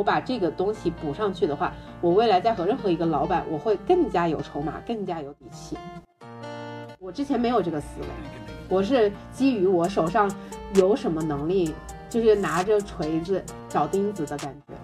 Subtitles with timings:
[0.00, 5.76] 我把这个东西补上去的话，我未来再和任何一个老板，我会更加有筹码，更加有底气。
[6.98, 8.06] 我之前没有这个思维，
[8.66, 10.34] 我是基于我手上
[10.74, 11.74] 有什么能力，
[12.08, 14.74] 就是拿着锤子找钉子的感觉。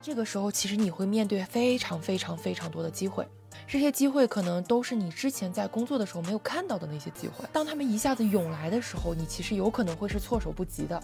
[0.00, 3.24] 这个时候，其实你会面对非常非常非常多的机会，
[3.68, 7.44] 这些机会可能都是你之前在工作的时候没有看到的那些机会。
[7.52, 11.00] 当他们一下子涌来的时候，你其实有可能会是措手不及的。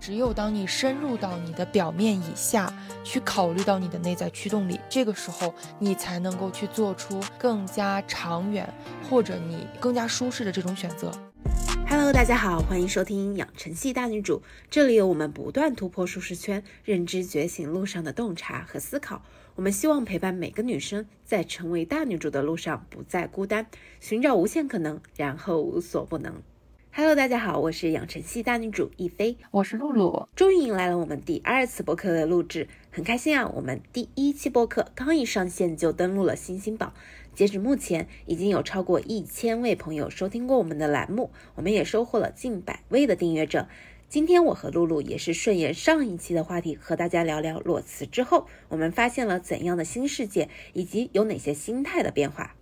[0.00, 2.72] 只有当你深入到你的表面以下，
[3.04, 8.72] 去考虑到你的内在驱动力，这个时候你才能够去做出更加长远
[9.08, 11.12] 或者你更加舒适的这种选择。
[11.86, 19.20] Hello，大家好，欢迎收听养成系大女主，这里有我们不断突破舒适圈、认知觉醒路上的洞察和思考。
[19.56, 23.66] 我们希望陪伴每个女生在成为大女主的路上不再孤单，
[23.98, 26.32] 寻找无限可能，然后无所不能。
[26.92, 33.48] Hello，大家好，我是养成系大女主亦菲，我是露露，终于迎来了我们第二次播客的录制，很开心啊！
[33.54, 36.92] 我们第一期播客刚一上线就登录了星星榜，
[37.32, 43.68] 截止目前已经有超过一千位朋友收听过我们的栏目，我们也收获了近百位的订阅者。
[44.08, 52.56] 今天我和露露也是顺延上一期的话题，和大家聊聊裸辞之后我们发现了怎样的新世界，以及有哪些心态的变化。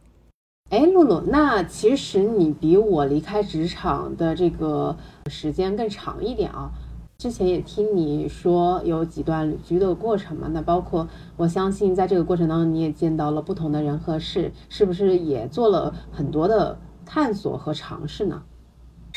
[0.70, 4.94] 哎，露露，那其实你比我离开职场的这个
[5.30, 6.70] 时间更长一点啊。
[7.16, 11.08] 之前也听你说有几段旅居的过程嘛，那包括
[11.38, 18.42] 我相信在这个过程当中你也见到了不同的人和事，是不是也做了很多的探索和尝试呢？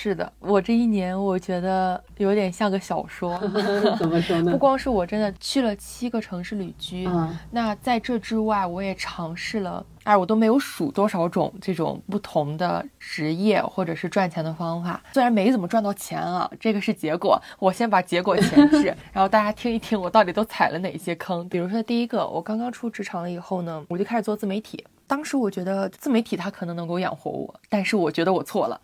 [0.04, 3.38] 是的，我这一年我觉得有点像个小说。
[4.00, 4.52] 怎么说呢？
[4.52, 7.08] 不光是我真的去了七个城市旅居，
[7.52, 15.00] 那在这之外，我也尝试了，哎，我都没有数多少种这种不同的职业或者是赚钱的方法。
[15.14, 17.40] 虽然没怎么赚到钱啊，这个是结果。
[17.60, 21.48] 我先把结果前置， 然后大家听一听我到底都踩了哪些坑。
[21.48, 24.84] 比如说第一个，我刚刚出职场了以后呢，我就开始做自媒体。
[25.12, 28.82] 当时我觉得自媒体它可能能够养活我，但是我觉得我错了。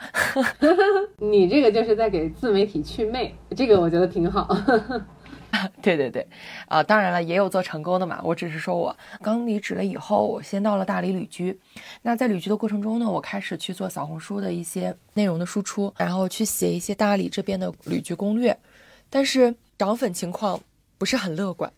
[1.19, 4.45] 你这个就是在给自媒体去魅，这个我觉得挺好。
[5.81, 6.27] 对对对，
[6.67, 8.19] 啊，当然了，也有做成功的嘛。
[8.25, 11.57] 我只是说我刚离职了以后，我先到了大理旅居。
[12.01, 18.55] 那在旅居的过程中呢，我开始去做小红书的一些内容的输出，然后去写一些大理这边的旅居攻略。
[19.09, 20.59] 但是涨粉情况
[20.97, 21.71] 不是很乐观，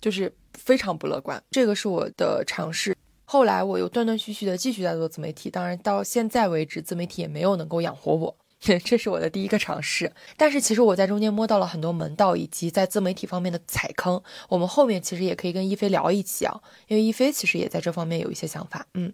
[0.00, 1.40] 就是非常不乐观。
[1.52, 2.96] 这个是我的尝试。
[3.34, 8.36] 后来我又断断续续的继续在做自媒体，当然到现在为止，自媒体也没有能够养活我，
[8.84, 10.12] 这是我的第一个尝试。
[10.36, 14.22] 但是其实我在中间摸到了很多门道，以及在自媒体方面的踩坑。
[14.48, 18.86] 我们后面其实也可以跟一菲聊一起啊，因为一菲其实也在这方面有一些想法。
[18.94, 19.12] 嗯，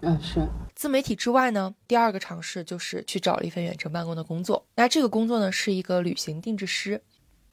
[0.00, 0.44] 嗯，是。
[0.74, 4.66] 自媒体之外呢，第二个尝试就是去找了一份远程办公的工作。
[4.74, 7.00] 那这个工作呢，是一个旅行定制师。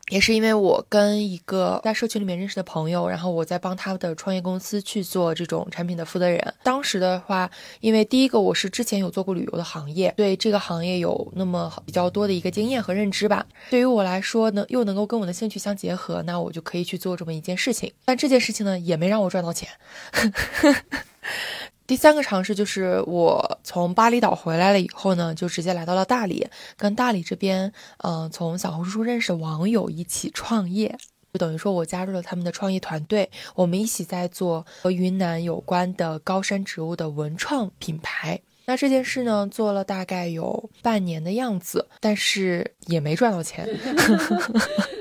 [0.10, 6.54] 也是因为我跟一个在社群里面认识的朋友，然后我在帮他的创业公司去做这种产品的负责人。
[6.64, 7.50] 当时的话，
[7.82, 13.46] 因为第一个我是之前有做过旅游的行业，对这个行业有那么比较多的一个经验和认知吧。
[13.70, 17.92] 对于我来说呢，又能够跟我的兴趣相结合，那我就可以去做这么一件事情。
[18.06, 19.68] 但这件事情呢，也没让我赚到钱。
[21.88, 30.98] 第三个尝试就是我从巴厘岛回来了以后呢，就直接来到了大理，跟大理这边，嗯，从小红书认识网友一起创业，
[31.32, 38.42] 就等于说我加入了他们的创业团队，我们一起在做和云南有关的高山植物的文创品牌。
[38.70, 43.66] 那这件事呢，做了大概有半年的样子，但是也没赚到钱。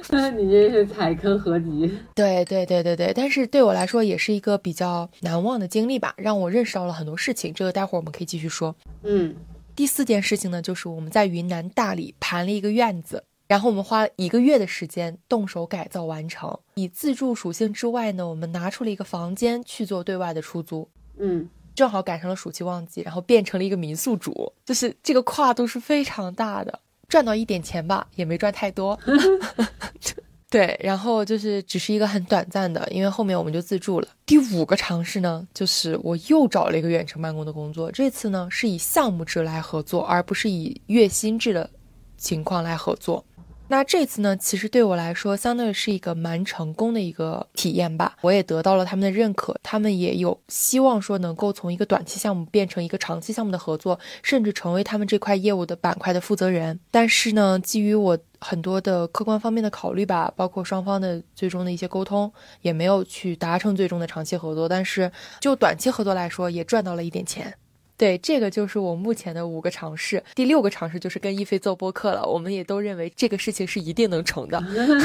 [0.09, 1.93] 那 你这是踩坑合集。
[2.15, 7.53] 对对对对对，但是对我来说也是一个比较难忘的经历吧，让我认识到了很多事情。
[7.53, 8.73] 这个待会儿我们可以继续说。
[9.03, 9.35] 嗯，
[9.75, 16.57] 第四件事情呢，就是我们在云南大理盘了一个院子，然后我们花了一个月的时间动手改造完成。
[16.77, 20.89] 以自住属性之外呢，我们拿出了一个房间去做对外的出租。
[21.19, 21.49] 嗯。
[21.77, 28.99] 正好赶上了暑期旺季，然后变成了一个民宿主，就是这个跨度是非常大的，赚到一点钱吧，也没赚太多。
[30.49, 34.09] 对，然后就是只是一个很短暂的，因为后面我们就自助了。
[34.25, 41.69] 第五个尝试呢，就是我又找了一个远程办公的工作，这次呢是以项目制来合作，而不是以月薪制的
[42.17, 43.23] 情况来合作。
[43.69, 48.17] 那这次呢，其实对我来说，相对是一个蛮成功的一个体验吧。
[48.21, 56.79] 我也得到了他们的认可，他们也有希望说能够从一个短期项目变成一个长期项目的合作，甚至成为他们这块业务的板块的负责人。
[56.93, 62.33] 但是呢，基于我很多的客观方面的考虑吧，包括双方的最终的一些沟通，
[62.63, 64.69] 也没有去达成最终的长期合作。
[64.69, 65.11] 但是
[65.41, 67.53] 就短期合作来说，也赚到了一点钱。
[67.99, 70.23] 对，这个就是我目前的五个尝试。
[70.35, 72.23] 第六个尝试就是跟一飞做播客了。
[72.27, 74.63] 我们也都认为这个事情是一定能成的。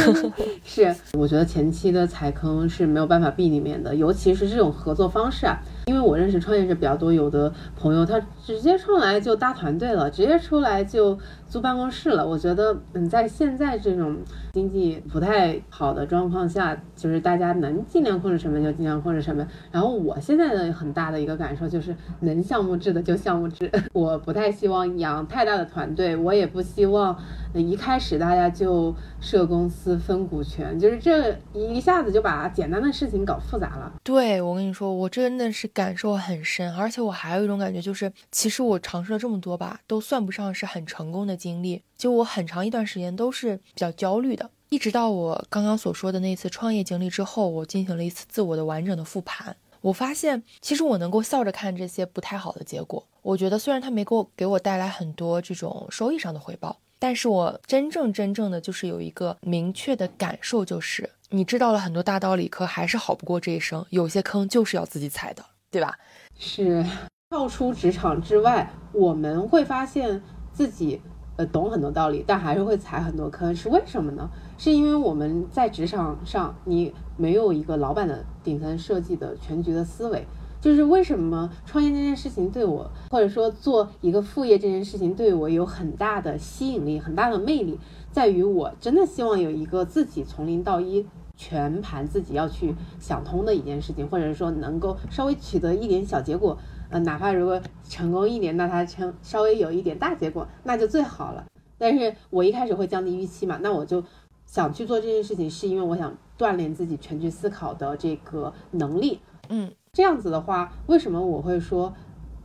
[0.65, 5.57] 是，我觉得前期的踩坑是没有办法避免的，尤其是这种合作方式啊。
[5.85, 11.17] 因为我认识创业者比较多，有的朋友他直接上来就搭团队了，直接出来就
[11.51, 12.25] 租办公室了。
[12.25, 14.15] 我觉得，嗯，在现在这种
[14.53, 19.45] 经济不太好的状况下，就是大家能尽量控制成本就尽量控制成本。
[19.69, 23.69] 然后我现在的很大的一个感受就是，能项目制的就项目制。
[23.91, 27.13] 我不太希望养太大的团队，我也不希望
[27.53, 33.91] 一开始大家就设公司分股权，就是这一下子就把简单的事情搞复杂了。
[34.03, 35.71] 对我跟你说，我真的是。
[35.73, 41.81] 感受很深，而且我还有一种感觉，就是其实我尝试了这么多吧，都算不上是很成功的经历。
[41.97, 53.05] 就我很长一段时间都是比较焦虑的，一直到我刚刚所说的那次创业经历之后，我进行了一次自我的完整的复盘，我发现其实我能够笑着看这些不太好的结果。
[53.21, 65.43] 我觉得虽然它没给我给我带来很多这种收益上的回报，但是我真正真正的就是有一个明确的感受，就是你知道了很多大道理，可还是好不过这一生，有些坑就是要自己踩的。
[65.71, 65.97] 对吧？
[66.37, 66.85] 是
[67.29, 70.21] 跳出职场之外，我们会发现
[70.51, 70.99] 自己
[71.45, 74.29] 懂很多道理，但还是会踩很多坑，是为什么呢？
[74.57, 80.25] 是因为我们在职场上，你没有一个老板的顶层设计的全局的思维。
[80.59, 87.79] 就是为什么创业这件事情对我，或者说做一个副业这件事情对我有很大的吸引力、很大的魅力，
[88.11, 91.05] 在于我真的希望有一个自己从零到一。
[91.37, 96.55] 全盘自己要去想通的一件事情，或者说能够稍微取得一点小结果，
[96.91, 101.45] 呃，哪怕如果成功一年，那它成稍微有一点大结果，那就最好了。
[101.77, 104.03] 但是我一开始会降低预期嘛，那我就
[104.45, 109.19] 想去做这件事情，是因为我想锻炼自己全局思考的这个能力。
[109.49, 111.93] 嗯，这样子的话，为什么我会说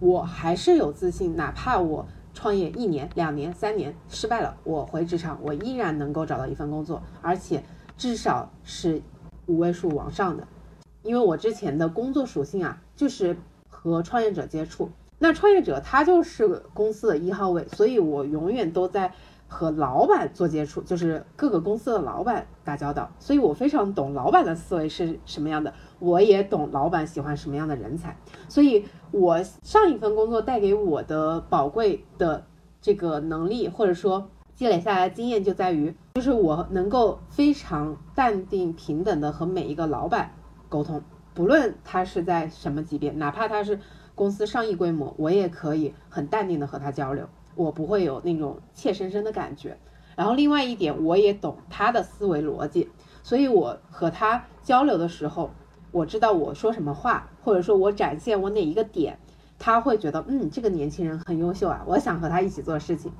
[0.00, 7.62] 我还是有自信，哪怕我创业一年、两年、三年失败了，我回职场，我依然能够找到一份工作，而且。
[7.98, 9.00] 至少是
[9.46, 10.46] 五位数往上的，
[11.02, 13.34] 因为我之前的工作属性啊，就是
[13.92, 14.90] 和创业者接触。
[15.18, 19.12] 那创业者他就是公司的一号位，所以我永远都在
[19.48, 23.10] 和老板做接触，就是各个公司的老板打交道。
[23.18, 28.16] 所以我非常懂老板的思维是什么样的，我也懂老板喜欢什么样的人才。
[28.48, 32.44] 所以我上一份工作带给我的宝贵的
[32.80, 34.28] 这个能力，或者说。
[34.56, 40.30] 积累下来的经验就在于，就是我能够非常淡定平等的和每一个老板
[40.70, 41.02] 沟通，
[41.36, 43.78] 不论他是在什么级别，哪怕他是
[44.14, 49.76] 公司上亿规模，我也可以很淡定的和他交流，我不会有那种怯生生的感觉。
[50.16, 52.88] 然后另外一点，我也懂他的思维逻辑，
[53.22, 55.50] 所以我和他交流的时候，
[55.92, 59.18] 我知道我说什么话，或者说我展现我哪一个点，
[59.58, 63.12] 他会觉得，嗯，这个年轻人很优秀啊，我想和他一起做事情。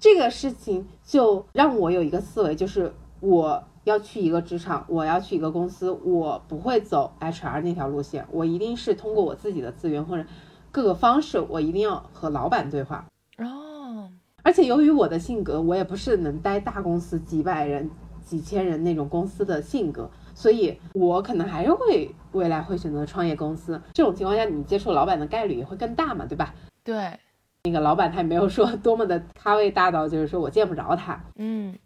[0.00, 2.92] 这个事情就让我有一个思维，就是
[3.22, 10.24] 我要去一个职场，我要去一个公司，我不会走 HR 那条路线，我一定是通过我自己的资源或者
[10.72, 13.06] 各个方式，我一定要和老板对话。
[13.38, 14.10] 哦，
[14.42, 17.88] 而且由于我的性格，我也不是能待大公司几百人、
[18.24, 23.80] 几千人那种公司的性格，所以我可能还是会未来会选择创业公司。
[23.92, 26.52] 这种情况下，你接触老板的概率也会更大嘛，对吧？
[26.82, 27.16] 对。
[27.64, 31.22] 那个老板他也没有说多么的咖位大到，就是说我见不着他。
[31.36, 31.78] 嗯，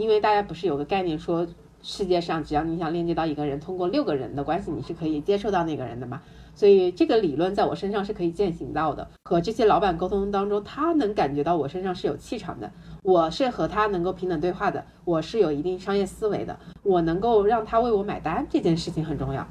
[0.00, 1.46] 因为大家不是有个概念说，
[1.82, 6.20] 世界上只要你想链接到一个人，通过六个人的关系，你是可以接触到那个人的嘛？
[6.54, 9.06] 所以这个理论在我身上是可以践行到的。
[9.24, 12.70] 和这些老板沟通当中，他能感觉到我身上是有气场的，
[13.02, 19.46] 我是和他能够平等对话的，我是有一定商业思维的，我能够让他为我买单，这件事情很重要。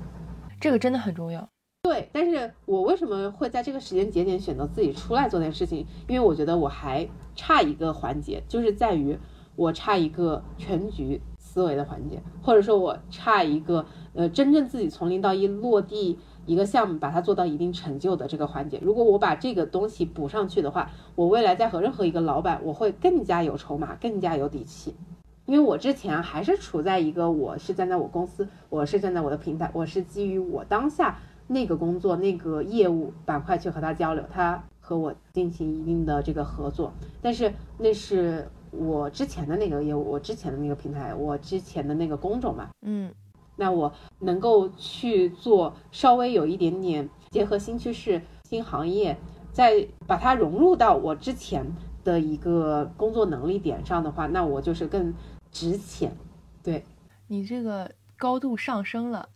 [0.60, 1.48] 这个真的很重要。
[1.84, 5.86] 对，但是我为什么会在这个时间节点选择自己出来做件事情？
[6.08, 9.16] 因为我觉得我还差一个环节，就是在于
[9.56, 18.80] 我差一个全局思维的环节，或者说我差一个呃真正自己从零到一落地一个项目，把它做到一定成就的这个环节。
[18.82, 24.96] 如果我把这个东西补上去的话，我未来再和任何一个老板，我会更加有筹码，更加有底气。
[25.46, 31.18] 因为我之前还是处在一个我是站在我公司，我是站在我的平台，我是基于我当下。
[31.48, 43.14] 那个工作那个业务板块去和他交流，他和我进行一定的这个合作，但是那是我之前的那个业务，我之前的那个平台，我之前的那个工种嘛，嗯，
[43.56, 49.18] 那我能够去做稍微有一点点结合新趋势、新行业，
[49.52, 51.66] 再把它融入到我之前
[52.04, 55.14] 的一个工作能力点上的话，那我就是更
[55.52, 56.16] 值钱。
[56.62, 56.84] 对
[57.28, 59.30] 你这个高度上升了。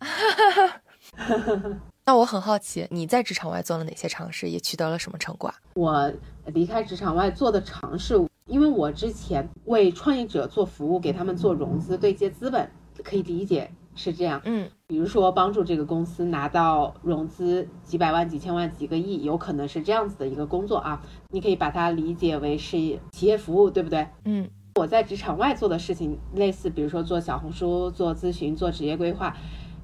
[2.06, 5.52] 那我很好奇，你在职场外做了哪些尝试，也取得了什么成果？
[5.74, 6.12] 我
[6.46, 8.16] 离开职场外做的尝试，
[8.50, 12.68] 因为我之前为创业者做服务，给他们做融资、对接资本，
[13.04, 14.42] 可以理解是这样。
[14.44, 21.00] 嗯，比如说帮助这个公司拿到融资几百万、几千万、几个亿，有可能是这样子的一个工作啊。
[21.30, 22.76] 你可以把它理解为是
[23.12, 24.08] 企业服务，对不对？
[24.24, 29.36] 嗯，我在职场外做的事情，类似比如说做小红书、做咨询、做职业规划，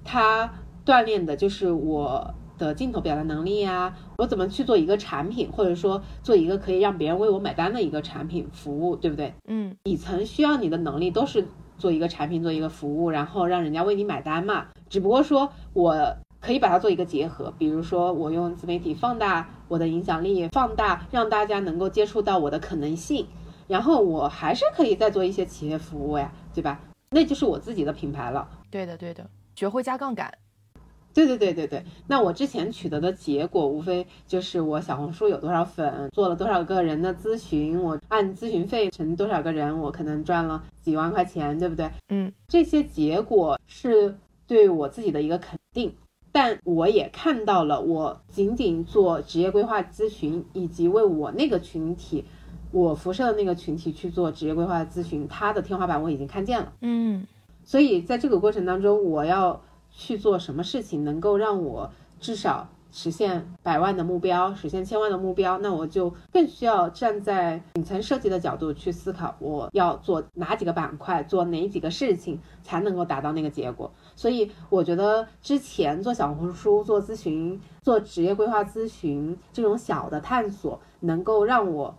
[0.02, 0.52] 它
[0.84, 9.32] 锻炼的就是我的镜头表达能力呀，我怎么去做一个产品，或者说做一个可以让别人为我买单的一个产品服务，对不对？
[9.48, 11.46] 嗯，底层需要你的能力都是
[11.78, 14.66] 做一个产品，做一个服务，然后让人家为你买单嘛。
[14.88, 23.26] 只不过说我可以把它做一个结合，比如说我用自媒体放大我的影响力，放大让大家能够接触到我的可能性，
[23.66, 26.80] 然后我还是可以再做一些企业服务呀，对吧？
[27.10, 28.48] 那就是我自己的品牌了。
[28.70, 30.32] 对的，对的，学会加杠杆。
[31.16, 41.90] 对对对对对，那我之前取得的结果无非就是我小红书有多少粉，做了多少个人的咨询，我按咨询费乘多少个人，我可能赚了几万块钱，对不对？
[42.10, 44.14] 嗯，这些结果是
[44.46, 45.94] 对我自己的一个肯定，
[46.32, 52.26] 但我也看到了，我仅仅做职业规划咨询，以及为我那个群体，
[52.72, 56.74] 我辐射的那个群体去做职业规划咨询，它的天花板我已经看见了。
[56.82, 57.26] 嗯
[57.64, 59.60] 所以在这个过程当中，我要
[59.96, 73.90] 去做什么事情能够让我至少实现百万的目标，实现千万的目标，那我就更需要站在顶层设计的角度去思考，我要做哪几个板块，做哪几个事情才能够达到那个结果。
[74.14, 81.94] 所以我觉得之前做小红书、做咨询、做职业规划咨询这种小的探索，能够让我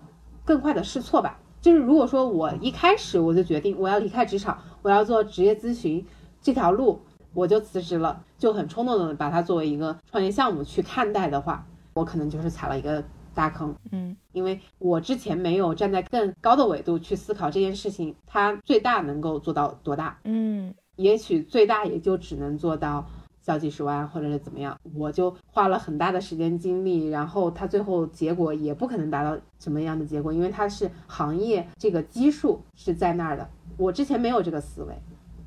[0.46, 1.40] 更快的试错吧。
[1.62, 6.04] 就是如果说我一开始我就决定我要离开职场，我要做职业咨询
[6.42, 7.02] 这条路，
[7.38, 11.64] 我就辞职了，就很冲动的把它作为一个创业项目去看待的话，
[11.94, 13.04] 我可能就是踩了一个
[13.36, 13.76] 大坑。
[13.92, 14.18] 嗯。
[14.32, 20.74] 因为我之前没有站在更高的维度去思考这件事情，它最大能够做到多大，嗯。
[20.96, 23.06] 也许最大也就只能做到
[23.40, 34.96] 小几十万，或者是怎么样，我就花了很大的时间精力，然后它最后结果也不可能达到什么样的结果，因为它是行业这个基数是在那儿的，我之前没有这个思维，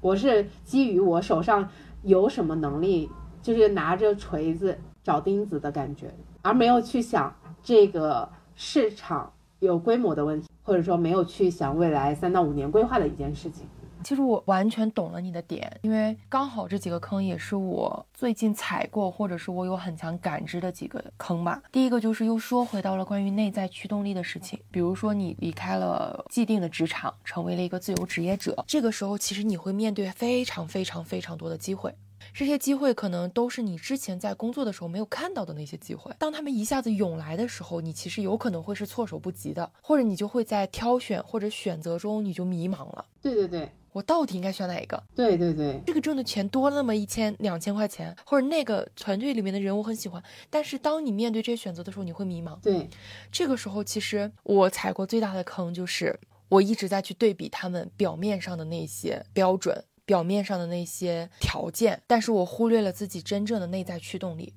[0.01, 1.69] 我是基于我手上
[2.03, 3.11] 有什么能力，
[3.43, 13.67] 就是拿着锤子找钉子的感觉，而没有去想这个市场有规模的问题，或者说没有去想未来三到五年规划的一件事情。
[14.03, 21.63] 其实我完全懂了你的点，因为刚好这几个坑也是我最近踩过，或者是我有很强感知的几个坑吧。
[21.71, 31.95] 第一个就是又说回到了关于内在驱动力的事情，比如说你离开了既定的职场，成为了一个自由职业者，这个时候其实你会面对非常非常非常多的机会。
[32.33, 36.15] 这些机会可能都是你之前在工作的时候没有看到的那些机会。
[36.19, 43.05] 当他们一下子涌来的时候，你其实有可能会是措手不及的，或者你就会在挑选或者选择中你就迷茫了。
[43.21, 45.03] 对对对我到底应该选哪一个？
[45.17, 52.57] 对对对，这个挣的钱多那么一千两千块钱，或者那个团队里面的人我很喜欢，但是当你面对这些选择的时候，你会迷茫。
[52.61, 52.89] 对
[53.33, 56.17] 这个时候，其实我踩过最大的坑就是
[56.49, 64.55] 我一直在去对比他们表面上的那些标准，表面上的那些条件，但是我忽略了自己真正的内在驱动力。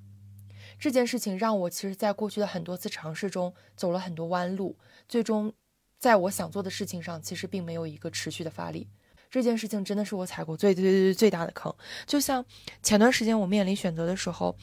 [0.80, 5.54] 这件事情让我其实在过去的很多次尝试中走了很多弯路，最终
[5.98, 8.90] 在我想做的事情上其实并没有一个持续的发力。
[9.32, 11.74] 这件事情真的是我踩过最最最最大的坑。
[12.06, 12.46] 就像
[12.82, 14.56] 前段时间我面临选择的时候，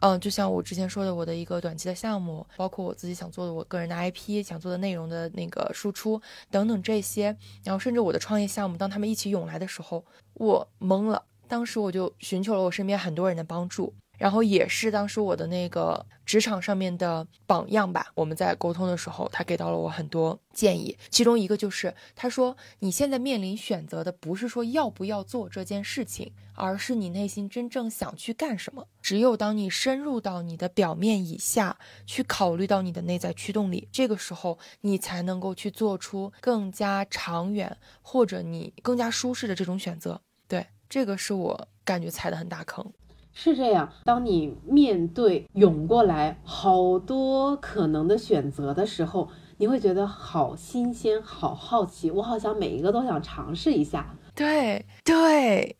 [0.00, 10.04] 嗯，就像我之前说的，我的一个短期的项目，包括我自己想做的我个人的 IP，想做的内容的那个输出等等这些，然后甚至我的创业项目，当他们一起涌来的时候，
[10.34, 11.22] 我懵了。
[11.46, 18.08] 当时我就寻求了我身边很多人的帮助，然后也是当时我的那个职场上面的榜样吧。
[18.14, 28.86] 我们在沟通的时候，他给到了我很多建议，其中一个就是他说：“你现在面临选择的不是说要不要做这件事情，而是你内心真正想去干什么。
[29.00, 42.92] 只有当你深入到你的表面以下，去考虑到你的内在驱动力，这个时候你才能够去做出更加长远或者你更加舒适的这种选择。”对，这个是我感觉踩的很大坑。
[43.42, 43.90] 是这样。
[44.04, 54.14] 当你面对涌过来好多可能的选择的时候，你会觉得好新鲜、好好奇，我好像每一个都想尝试一下。
[54.34, 55.74] 对对，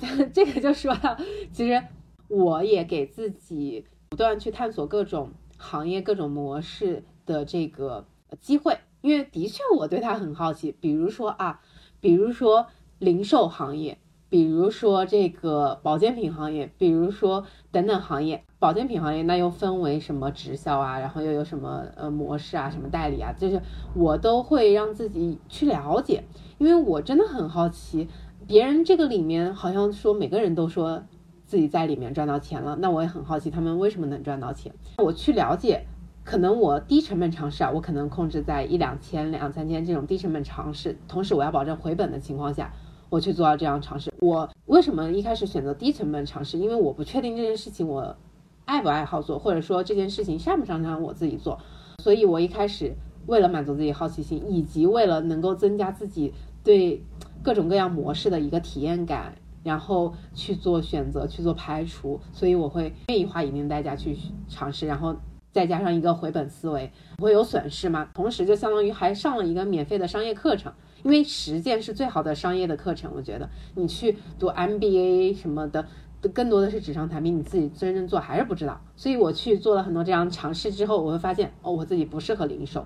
[0.32, 1.14] 这个就说到，
[1.52, 1.82] 其实
[2.28, 8.06] 我也给自己不断去探索各种行业、各种模式的这个
[8.40, 10.72] 机会，因为的确我对它很好奇。
[10.80, 11.60] 比如说啊，
[12.00, 13.98] 比如说零售行业，
[14.28, 18.42] 比如说这个保健品行业，比如说等等行业。
[18.58, 23.60] 保健品行业那又分为什么直销啊，然后又有什么呃模式啊，什么代理啊，就是
[23.94, 26.24] 我都会让自己去了解，
[26.56, 28.08] 因为我真的很好奇，
[28.46, 31.02] 别人这个里面好像说每个人都说
[31.44, 34.72] 自己在里面赚到钱了，那我也很好奇他们为什么能赚到钱。
[34.96, 35.84] 我去了解，
[36.24, 42.72] 可能我低成本尝试啊，我可能控制在一两千、两三千这种低成本尝试，同时我要保证回本的情况下。
[43.08, 46.58] 我去做到这样尝试，我为什么一开始选择低成本尝试？
[46.58, 48.16] 因为我不确定这件事情我
[48.64, 51.58] 爱不爱好做，或者说这件事情擅不擅长我自己做，
[52.02, 52.92] 所以我一开始
[53.26, 56.34] 为了满足自己好奇心，以及为了能够增加自己
[56.64, 57.00] 对
[57.42, 64.16] 各种各样模式的一个体验感，然后去做选择，去做排除，所以我会愿意花一定代价去
[64.48, 65.14] 尝试，然后
[65.52, 68.08] 再加上一个回本思维，不会有损失吗？
[68.14, 70.72] 同时就相当于还上了一个免费的商业课程。
[71.06, 75.86] 因为实践是最好的商业的课程，我觉得你去读 MBA 什么的，
[76.34, 78.80] 更多的是纸上谈兵，你自己真正做还是不知道。
[78.96, 82.84] 所以我去做了很多这样尝试之后，我会发现哦，我自己不适合零售，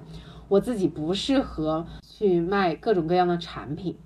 [0.48, 3.96] 我自己不适合去卖各种各样的产品，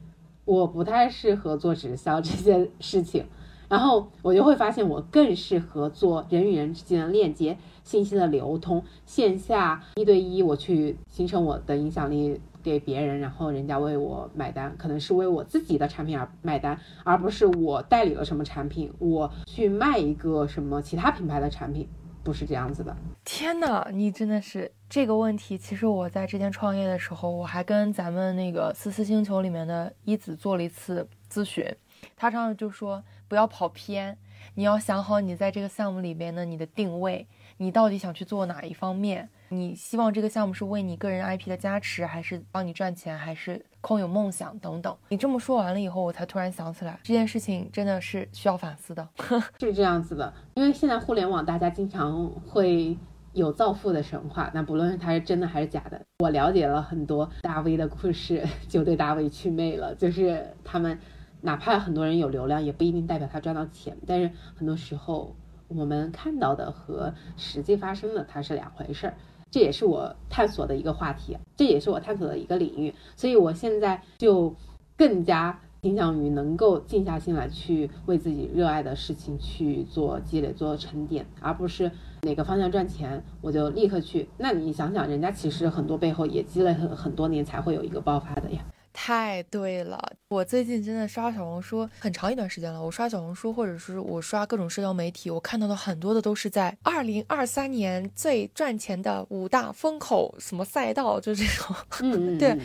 [0.45, 3.27] 我不太适合做直销这些事情。
[3.69, 12.41] 然后我就会发现，我更适合做人与人之间的链接、信息的流通、线下一对一，我去形成我的影响力。
[12.65, 21.87] 给别人，然后人家为我买单，可能是为我自己的产品而买单，而不是我代理了什么产品，我去卖一个什么其他品牌的产品，
[22.25, 22.97] 不是这样子的。
[23.23, 25.59] 天哪，你真的是这个问题。
[25.59, 31.65] 其实我在之前创业的时候，我还跟咱们那个思思星球里面的一子做了一次咨询，
[32.17, 34.17] 他上次就说不要跑偏，
[34.55, 39.29] 你要想好你在这个项目里边的你的定位，你到底想去做哪一方面。
[39.49, 44.97] 你希望这个项目是为你个人 IP 的加持，还是帮你赚钱，还是空有梦想等等？
[45.09, 49.09] 你这么说完了以后，我才突然想起来，这件事情真的是需要反思的。
[49.61, 52.97] 是这样子的，因为现在互联网大家经常会
[53.33, 59.95] 有造富的神话，那不论它是真的还是假的，我了解了很多大 V 的故事，就对大 V 祛魅了。
[59.95, 60.99] 就是他们
[61.45, 63.95] 哪怕很多人有流量，也不一定代表他赚到钱。
[64.07, 65.37] 但是很多时候
[65.69, 69.15] 我们看到的和实际发生的它是两回事儿。
[69.51, 74.57] 这也是我探索的一个话题，这也是我探索的一个领域，所以我现在就
[74.97, 81.91] 更加倾向于能够静下心来，去为自己热爱的事情去做积累、做沉淀，而不是
[82.23, 84.27] 哪个方向赚钱我就立刻去。
[84.39, 88.65] 那你想想，人家其实很多背后也积累很很多年才会有一个爆发的呀。
[88.97, 92.81] 太对了，我最近真的刷小红书很长一段时间了。
[92.81, 101.75] 我刷小红书，或者是我刷各种社交媒体，我看到的很多的都是在二零二三年最赚钱的五大风口什么赛道，就这种。
[102.01, 102.57] 嗯，对，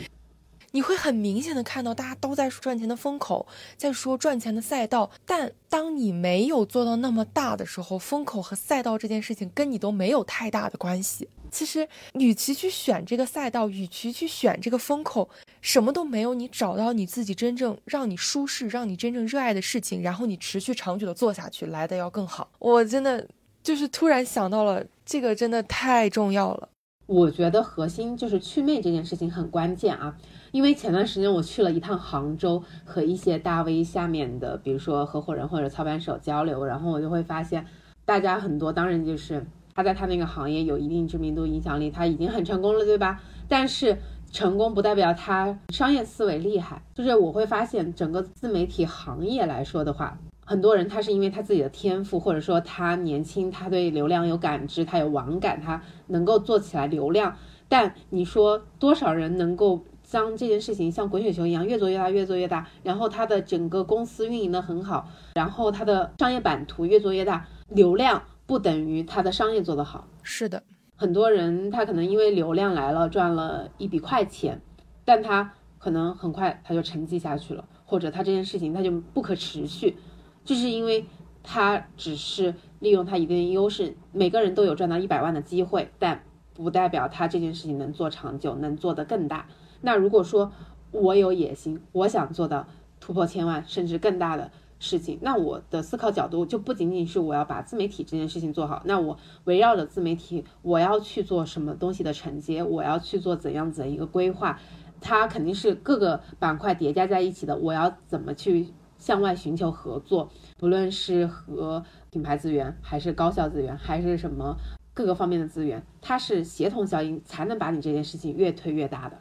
[0.72, 5.10] 你会很明显的看到大家都在说赚钱的风口，在说赚钱的赛道。
[5.26, 11.28] 但当你没有做到那么大的时候，风口和赛道这件事情跟你都没有太大的关系。
[11.50, 15.28] 其实，与其去选这个赛道，与其去选这个风口，
[15.60, 22.48] 什么都没有，你找到你自己真正让你舒适、让你真正热爱的事情，然后你持续长久的做下去，来的要更好。
[22.60, 23.26] 我真的
[23.64, 26.68] 就是突然想到了，这个真的太重要了。
[27.06, 30.16] 我觉得核心就是祛魅这件事情很关键啊，
[30.52, 37.66] 因为前段时间我去了一趟杭州，和一些大 V 下面的，比如说合伙人或者操盘手交流，然后我就会发现，
[38.04, 39.46] 大家很多当然就是。
[39.72, 43.18] 他在他那个行业有一定知名度、影响力，他已经很成功了，对吧？
[43.48, 43.96] 但是
[44.30, 46.82] 成功不代表他商业思维厉害。
[46.92, 57.34] 就是我会发现，整个自媒体行业来说的话，很多人他是因为他自己的天赋，或者说他年轻，他对流量有感知，他有网感，他能够做起来流量。
[57.68, 68.24] 但你说多少人能够将这件事情像滚雪球一样越做越大，越做越大，然后他的整个公司运营的很好，然后他的商业版图越做越大，流量。
[68.46, 70.64] 不等于他的商业做得好，是的，
[70.96, 74.60] 很多人他可能因为流量来了赚了一笔快钱，
[75.04, 79.96] 但他可能很快他就沉寂下去了，或者他这件事情他就不可持续，
[80.44, 81.06] 就是因为
[81.44, 89.46] 他只是利用他一定的优势，每个人都有赚到一百万的机会，但不代表他这件事情能做长久，能做得更大。
[89.80, 90.52] 那如果说
[90.90, 92.66] 我有野心，我想做到
[93.00, 94.50] 突破千万甚至更大的。
[94.82, 104.58] 事情，那我的思考角度就不仅仅是我要把自媒体这件事情做好，那我围绕着自媒体，我要去做什么东西的承接，我要去做怎样子的一个规划，
[104.98, 107.54] 它肯定是各个板块叠加在一起的。
[107.58, 114.56] 我要怎么去向外寻求合作，不论是和品牌资源，还是高校资源，还是什么
[114.94, 119.18] 各个方面的资源，它是协同效应才能把你这件事情越推越大的。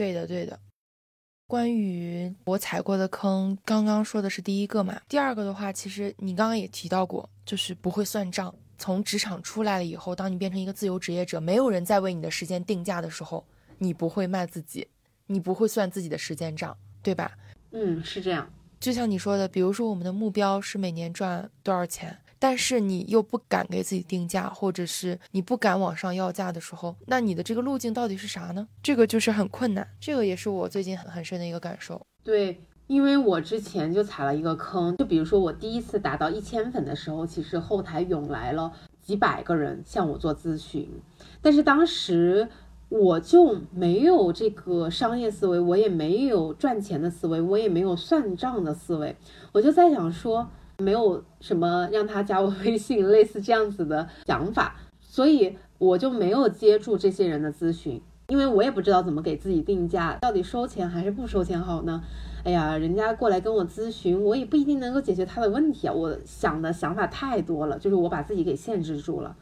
[0.00, 0.58] 对的，对的。
[1.46, 4.98] 关于我踩过的坑，刚刚说的是第一个嘛。
[5.10, 8.54] 第二个的话，其实你刚刚也提到过，就是不会算账。
[8.78, 13.44] 从职场出来了以后，当你变成一个自由职业者，没有人再为你的时间定价的时候，
[13.76, 14.88] 你不会卖自己，
[15.26, 17.32] 你不会算自己的时间账，对吧？
[17.72, 18.50] 嗯，是这样。
[18.80, 22.16] 就像你说的，比如说我们的目标是每年赚多少钱。
[22.40, 28.66] 但是你又不敢给自己定价，或者是你不敢往上要价的时候，那你的这个路径到底是啥呢？
[28.82, 32.00] 这个就是很困难，这个也是我最近很很深的一个感受。
[32.24, 38.72] 对，因为我之前就踩了一个坑，就比如说我第一次达到一千粉的时候，其实后台涌来了
[39.02, 40.88] 几百个人向我做咨询，
[41.42, 42.48] 但是当时
[42.88, 49.14] 我就没有这个商业思维，我也没有赚钱的思维，我也没有算账的思维，
[49.52, 50.48] 我就在想说。
[50.80, 62.02] 没有什么让他加我微信类似这样子的想法，所以我就没有接住这些人的咨询，因为我也不知道怎么给自己定价，到底收钱还是不收钱好呢？
[62.42, 65.92] 哎呀，人家过来跟我咨询，我也不一定能够解决他的问题啊。
[65.92, 69.36] 我想的想法太多了，就是我把自己给限制住了。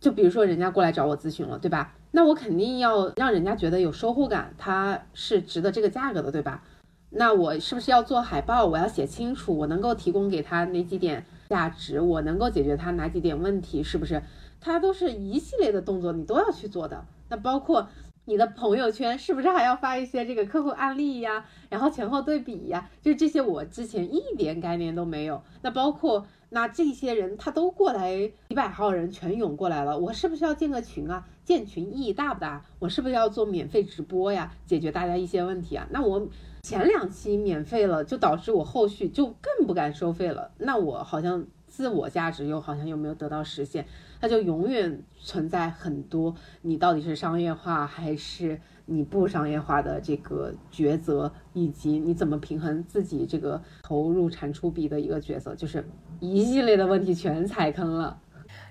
[0.00, 1.94] 就比如说人家过来找我咨询了，对吧？
[2.12, 6.62] 那我肯定要让人家觉得有收获感，他是值得这个价格的，对吧？
[7.10, 8.66] 那我是不是要做海报？
[8.66, 14.22] 我要写清楚，我能够提供给他哪几点价值，我能够解决他哪几点问题，是不是？
[14.60, 17.06] 他都是一系列的动作，你都要去做的。
[17.30, 17.88] 那包括
[18.26, 21.46] 你的朋友圈，是不是还要发一些这个客户案例呀？
[21.70, 22.90] 然后前后对比呀？
[23.00, 25.42] 就这些，我之前一点概念都没有。
[25.62, 31.26] 那包括那这些人，他都过来几百号人全涌过来了，我是不是要建个群啊？
[31.42, 32.62] 建群意义大不大？
[32.80, 34.52] 我是不是要做免费直播呀？
[34.66, 35.86] 解决大家一些问题啊？
[35.90, 36.28] 那我。
[36.62, 40.50] 前两期免费了，就导致我后续就更不敢收费了。
[40.58, 43.86] 那我好像自我价值又好像又没有得到实现，
[44.20, 55.86] 它就永远存在很多你到底是商业化还是你不商业化的这个抉择，以及你怎么平衡自己这个投入产出比的一个角色，就是
[56.20, 58.20] 一系列的问题全踩坑了。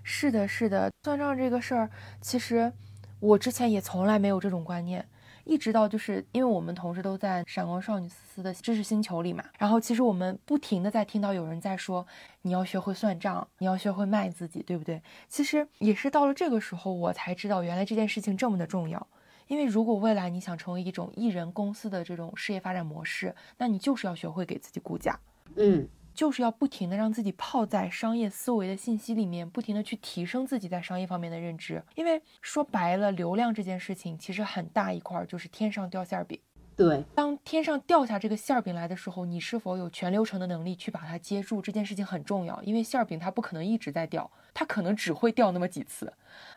[0.04, 2.74] 是的，是的，算账这个事儿，其实
[3.20, 5.08] 我之前也从来没有这种观念。
[5.48, 12.06] 一直到就是因为我们同时都在闪光少女思思的知识星球里嘛，然后其实我们不停的在听到有人在说
[12.42, 15.02] 你要学会算账，你要学会卖自己，对不对？
[15.28, 19.08] 其实也是到了这个时候，我才知道原来这件事情这么的重要。
[19.48, 25.18] 因为如果未来你想成为一种艺人公司的这种事业发展模式，那你就是要学会给自己估价。
[25.56, 25.88] 嗯。
[26.18, 31.84] 就是要不停的让自己泡在商业思维的信息里面，不停的去提升自己在商业方面的认知。
[31.94, 36.40] 因为说白了，流量这件事情其实很大一块就是天上掉馅儿饼。
[36.78, 41.60] 对，当天上掉下这个馅儿饼来的时候，你是否有全流程的能力去把它接住？
[41.60, 46.14] 这件事情很重要，因为馅儿饼它不可能一直在掉，它可能只会掉那么几次。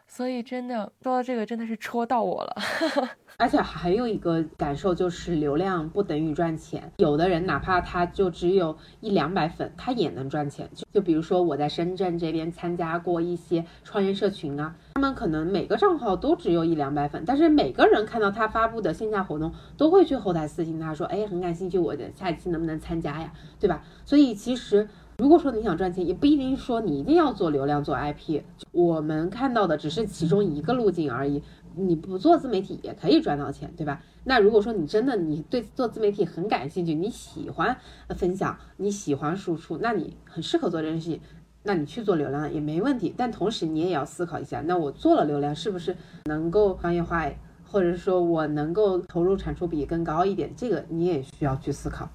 [0.06, 2.56] 所以真的说到这个，真的是戳到我了。
[3.38, 6.92] 而且还有一个感受就是，流量不等于赚钱。
[6.98, 10.68] 有的人哪怕他就只有一两百粉，他也能赚钱。
[10.74, 23.32] 就就比如说我在深圳这边参加过一些创业社群啊，他们可能每个账号都只有一两百粉，但是每个人看到他发布的线下活动，都会去后台私信他说，哎，很感兴趣，我的下一期能不能参加呀？
[23.58, 23.82] 对吧？
[24.04, 24.88] 所以其实。
[25.18, 28.40] 如果说你想赚钱，也不一定说你一定要做流量、做 IP。
[28.72, 31.42] 我们看到的只是其中一个路径而已。
[31.76, 34.00] 你不做自媒体也可以赚到钱，对吧？
[34.24, 37.76] 那如果说你真的你对做自媒体很感兴趣，你喜欢
[38.16, 41.20] 分享，你喜欢输出，那你很适合做这件事情，
[41.62, 43.14] 那你去做流量也没问题。
[43.16, 47.30] 但同时你也要思考一下，那我做了流量是不是能够商业化，
[47.66, 50.50] 或者说我能够投入产出比更高一点？
[50.56, 52.08] 这个你也需要去思考。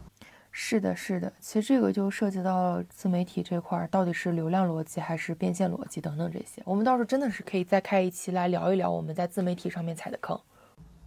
[0.57, 10.39] 是的，是的，其实这个就涉及到自媒体这块儿，到底是流量逻辑还是变现逻辑等等这些，我们到时候真的是可以再开一期来聊一聊我们在自媒体上面踩的坑。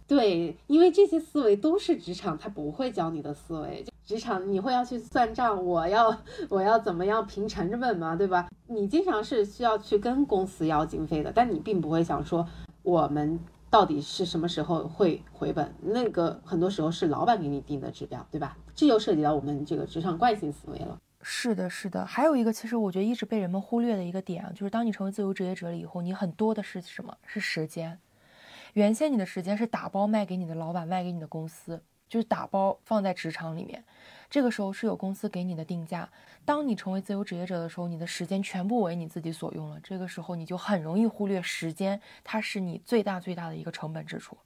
[0.09, 6.17] 对，因为这些思维都是职场他不会教你的思维，职场你会要去算账，我要
[6.49, 8.49] 我要怎么样平成本嘛，对吧？
[8.67, 12.45] 你经常是需要去跟公司要经费的，但你并不会想说
[12.83, 13.39] 我们。
[13.71, 15.71] 到底是什么时候会回本？
[15.79, 18.57] 那个很多时候是老板给你定的指标，对吧？
[18.73, 20.97] 这就涉及到我们这个职场惯性思维了。
[21.21, 22.03] 是的，是的。
[22.03, 27.15] 还有一个，其实我觉得一直被人们忽略的一个点啊，就是当你成为自由职业者了以后，你很多的是什么？
[27.27, 27.99] 是时间。
[28.73, 33.83] 原先你的时间是打包卖给你的老板，卖给你的公司，就是打包放在职场里面。
[34.29, 36.07] 这个时候是有公司给你的定价。
[36.45, 39.79] 当你成为自由职业者的时候，你的时间全部为你自己所用了。
[39.81, 44.37] 这个时候你就很容易忽略时间，它是你最大最大的一个成本支出。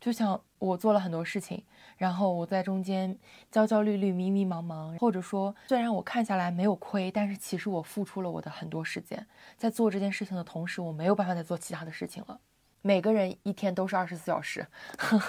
[0.00, 1.64] 就像我做了很多事情，
[1.96, 3.18] 然后我在中间
[3.50, 12.38] 焦焦虑虑、迷迷茫茫，或者说虽然我看下来没有亏，但是其实我付出了我的很多时间，在做这件事情的同时，我没有办法再做其他的事情了。
[12.82, 14.66] 每个人一天都是二十四小时。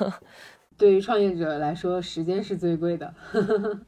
[0.78, 3.14] 对于创业者来说，时间是最贵的。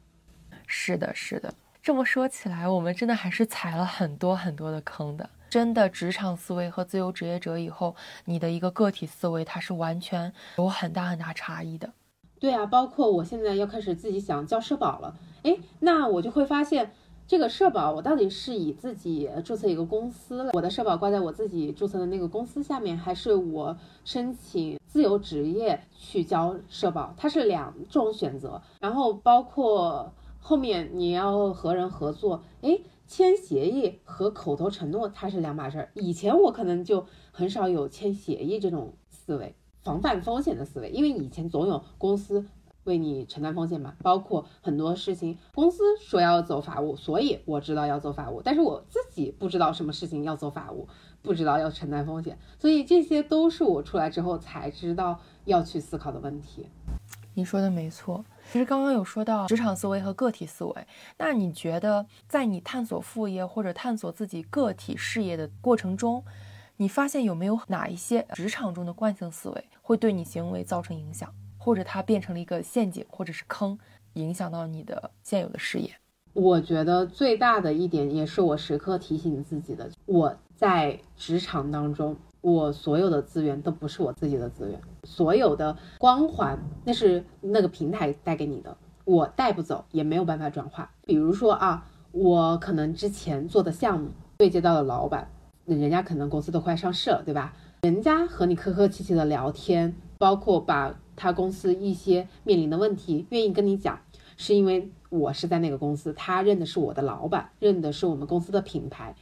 [0.67, 1.54] 是的，是的。
[1.82, 5.30] 这么说起来，我们真的还是踩了很多很多的坑的。
[5.50, 7.95] 真的，职场思维和自由职业者以后，
[8.26, 11.91] 你的一个个体思维，它是完全有很大很大差异的。
[12.39, 16.91] 对啊，包括我现在要开始自己想交社保了，哎，那我就会发现，
[17.32, 27.13] 这个社保我到底是以自己注册一个公司，我的社保挂在我自己注册的那个公司下面，还是我申请自由职业去交社保？
[27.15, 28.62] 它是两种选择。
[28.82, 30.12] 然后包括。
[30.44, 35.91] 后面你要和人合作，哎，签协议和口头承诺它是两码事儿。
[35.94, 42.44] 以前我可能就很少有签协议这种思维，防范风险的思维，因为以前总有公司
[42.86, 43.94] 为你承担风险嘛。
[44.02, 50.88] 包括很多事情，公司说要走法务，所以我知道要走法务，但是我自己不知道什么事情要走法务，
[51.22, 56.67] 不知道要承担风险，所以这些都是我出来之后才知道要去思考的问题。
[57.34, 58.26] 你说的没错。
[58.52, 66.22] 其实刚刚有说到职场思维和个体思维，那你觉得在你探索副业或者探索自己个体事业的过程中，
[66.76, 73.78] 你发现有没有哪一些职场中的惯性思维会对你行为造成影响，或者它变成了一个陷阱或者是坑，
[74.13, 75.91] 影响到你的现有的事业？
[76.34, 82.17] 我觉得最大的一点，也是我时刻提醒自己的，我在职场当中。
[82.41, 90.89] 我所有的资源都不是我自己的资源，所有的光环那是那个平台带给你的，我带不走，也没有办法转化。
[91.06, 95.30] 比如说啊，我可能之前做的项目对接到了老板，
[95.65, 97.54] 那人家可能公司都快上市了，对吧？
[97.84, 104.00] 人家和你客客气气的聊天，包括把他公司一些面临的问题愿意跟你讲，
[104.38, 109.15] 是因为我是在那个公司，他认的是我的老板，认的是我们公司的品牌。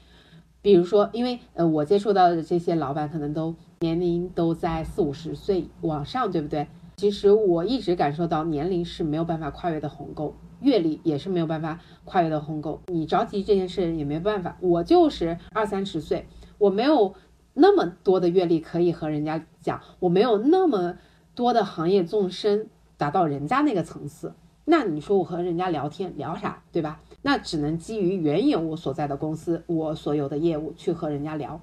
[0.61, 6.67] 比如说，因为呃，我接触到的这些老板可能都年龄都在四五十岁往上，对不对？
[6.97, 12.81] 其实我一直感受到年龄是没有办法跨越的鸿沟，阅历也是没有办法跨越的鸿沟。
[12.87, 17.15] 你着急这件事也没办法，我就是二三十岁，我没有
[17.53, 20.97] 那么多的阅历可以和人家讲，我没有那么
[21.39, 24.33] 多的行业纵深达到人家那个层次。
[24.65, 26.99] 那你说我和人家聊天聊啥，对吧？
[27.21, 31.61] 那只能基于原有我所在的公司，我所有的业务去和人家聊。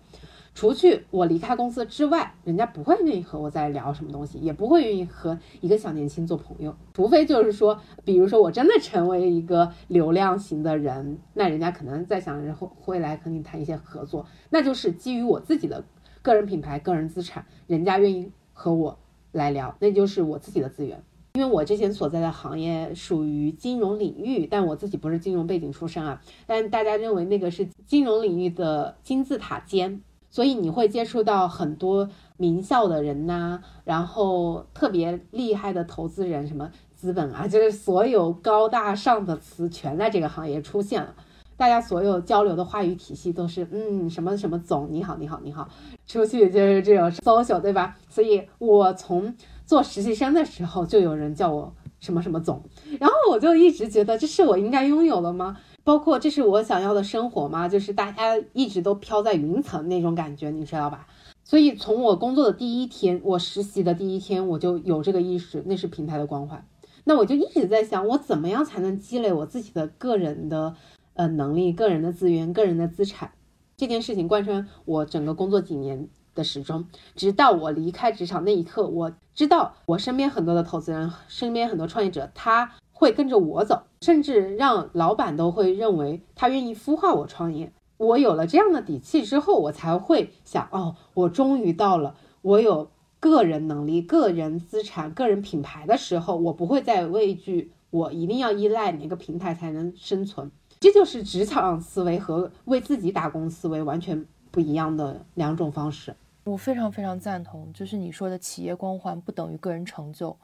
[0.55, 6.75] 除去我离开公司之外，人家不会愿意和我再聊什么东西，也不会愿意和一个小年轻做朋友。
[6.95, 14.25] 除非就是说，比如说我真的成为一个流量型的人，那人家可能在想，然后会来和你谈一些合作。
[14.49, 15.85] 那就是基于我自己的
[16.23, 18.99] 个人品牌、个人资产，人家愿意和我
[19.37, 21.03] 来聊，那就是我自己的资源。
[21.35, 26.23] 因为我之前所在的行业属于金融领域，但我自己不是金融背景出身啊。
[26.47, 41.15] 但大家认为那个是金融领域的金字塔尖，所以你会接触到很多名校的人呐，然后特别厉害的投资人，什么资本啊，就是所有高大上的词全在这个行业出现了。
[41.57, 45.69] 大家所有交流的话语体系都是嗯什么什么总你好你好你好，
[46.07, 47.97] 出去就是这种 social 对吧？
[48.09, 49.35] 所以我从。
[49.67, 52.63] 做实习生的时候，就有人叫我什么什么总，
[53.01, 55.57] 然后我就一直觉得这是我应该拥有的吗？
[55.83, 57.69] 包括这是我想要的生活吗？
[57.69, 61.09] 就是大家一直都飘在云层那种感觉，你知道吧？
[61.43, 66.65] 所以从我工作的第一天，我实习的第一天，我就有这个意识，那是平台的光环。
[67.03, 70.77] 那我就一直在想，我怎么样才能积累我自己的个人的
[71.17, 73.33] 呃能力、个人的资源、个人的资产？
[73.77, 76.09] 这件事情贯穿我整个工作几年。
[76.37, 87.73] 的始终，直到我离开职场那一刻，我知道我身边很多的投资人，身边很多创业者，他会跟着我走，甚至让老板都会认为他愿意孵化我创业。
[87.97, 100.51] 我有了这样的底气之后，我才会想，哦，我终于到了我有个人能力、个人资产、个人品牌的时候，我不会再畏惧，我一定要依赖哪个平台才能生存。
[100.79, 106.15] 这就是职场思维和为自己打工思维完全不一样的两种方式。
[106.45, 110.37] 我非常非常赞同，就是你说的企业光环不等于个人成就，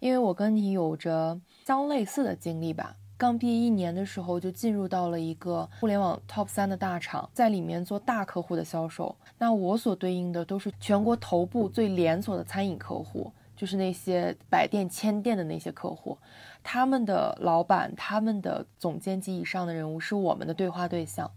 [0.00, 2.96] 因为我跟你有着相类似的经历吧。
[3.18, 9.14] 刚毕业一年的时候就进入到了一个互联网 top 三的大厂，在里面做大客户的销售。
[9.38, 13.30] 那我所对应的都是全国头部最连锁的餐饮客户，
[13.62, 16.18] 就是那些百店千店的那些客户，
[16.64, 21.30] 他们的老板、他们的总监级以上的人物是我们的对话对象。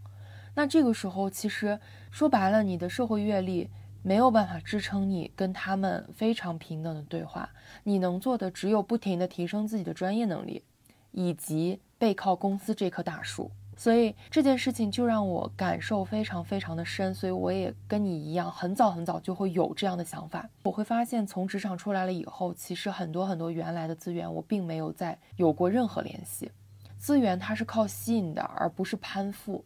[0.55, 3.69] 那这个时候，其实说白了，你的社会阅历。
[4.01, 7.49] 没有办法支撑你跟他们非常平等的对话，
[7.83, 10.63] 你能做的只有不停的提升自己的专业能力，
[11.11, 13.51] 以及背靠公司这棵大树。
[13.77, 20.49] 所以这件事情就让我感受非常非常的深，所以我也跟你一样，很早很早就会有这样的想法。
[20.63, 26.51] 我会发现，从职场出来了以后，其实很多很多原来的资源，我并没有再有过任何联系。
[26.97, 29.63] 资源它是靠吸引的，而不是攀附。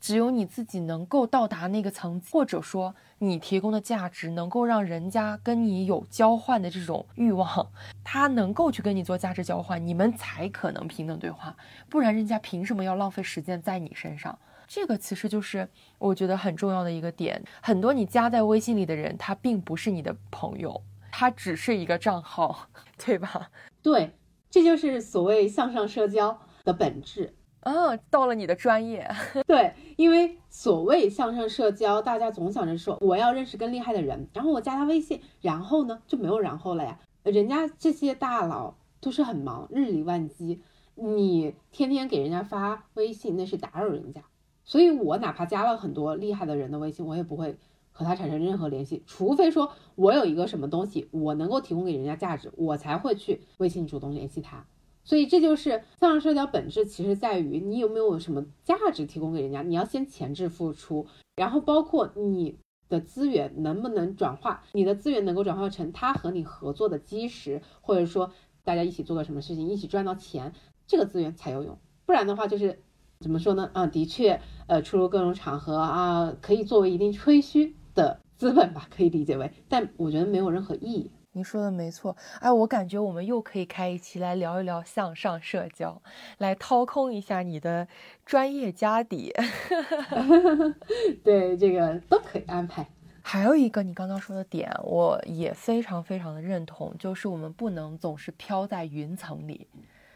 [0.00, 2.94] 只有你自己能够到达那个层级，或者说
[3.24, 7.70] 你提供的价值能够让人家跟你有交换的这种欲望，
[8.02, 11.54] 他能够去跟你做价值交换，你们才可能平等对话。
[11.88, 14.36] 不然人家凭什么要浪费时间在你身上？
[14.66, 17.40] 这个其实就是我觉得很重要的一个点。
[17.62, 20.82] 很多你加在微信里的人，他并不是你的朋友，
[21.12, 22.66] 他只是一个账号，
[22.98, 23.50] 对吧？
[23.80, 24.10] 对，
[24.50, 27.32] 这就是所谓向上社交的本质。
[27.62, 29.08] 哦，到了你的专业，
[29.46, 36.98] 对，因为所谓向上社交，大家总想着说我要认识更厉害的人，然后我加他微信，然后呢就没有然后了呀。
[37.22, 40.60] 人家这些大佬都是很忙，日理万机，
[40.96, 44.22] 你天天给人家发微信，那是打扰人家。
[44.64, 47.56] 所以我哪怕加了很多厉害的人的微信，我也不会
[47.92, 54.66] 和他产生任何联系，除非说我有一个什么东西我能够提供给人家价值，我才会去微信主动联系他。
[55.04, 59.62] 所以这就是向上社交本质，其实在于你有没有什么价值提供给人家。
[59.62, 62.56] 你要先前置付出，然后包括你
[62.88, 68.30] 的资源能不能转化，你的资源能够转化成他和你合作的基石，或者说
[68.62, 70.52] 大家一起做个什么事情，一起赚到钱，
[70.86, 71.78] 这个资源才有用。
[72.06, 72.82] 不然的话，就是
[73.18, 73.70] 怎么说呢？
[73.72, 81.10] 啊，的确，呃，出入各种场合啊，可以作为一定吹嘘的资本吧，可以理解为，但我觉得没有任何意义。
[81.34, 86.02] 你说的没错，哎，我感觉我们又可以开一期来聊一聊向上社交，
[86.36, 87.88] 来掏空一下你的
[88.26, 89.32] 专业家底。
[91.24, 92.86] 对，这个都可以安排。
[93.22, 99.66] 还有一个你刚刚说的点，我也非常非常的认同，就是我们不能总是飘在云层里。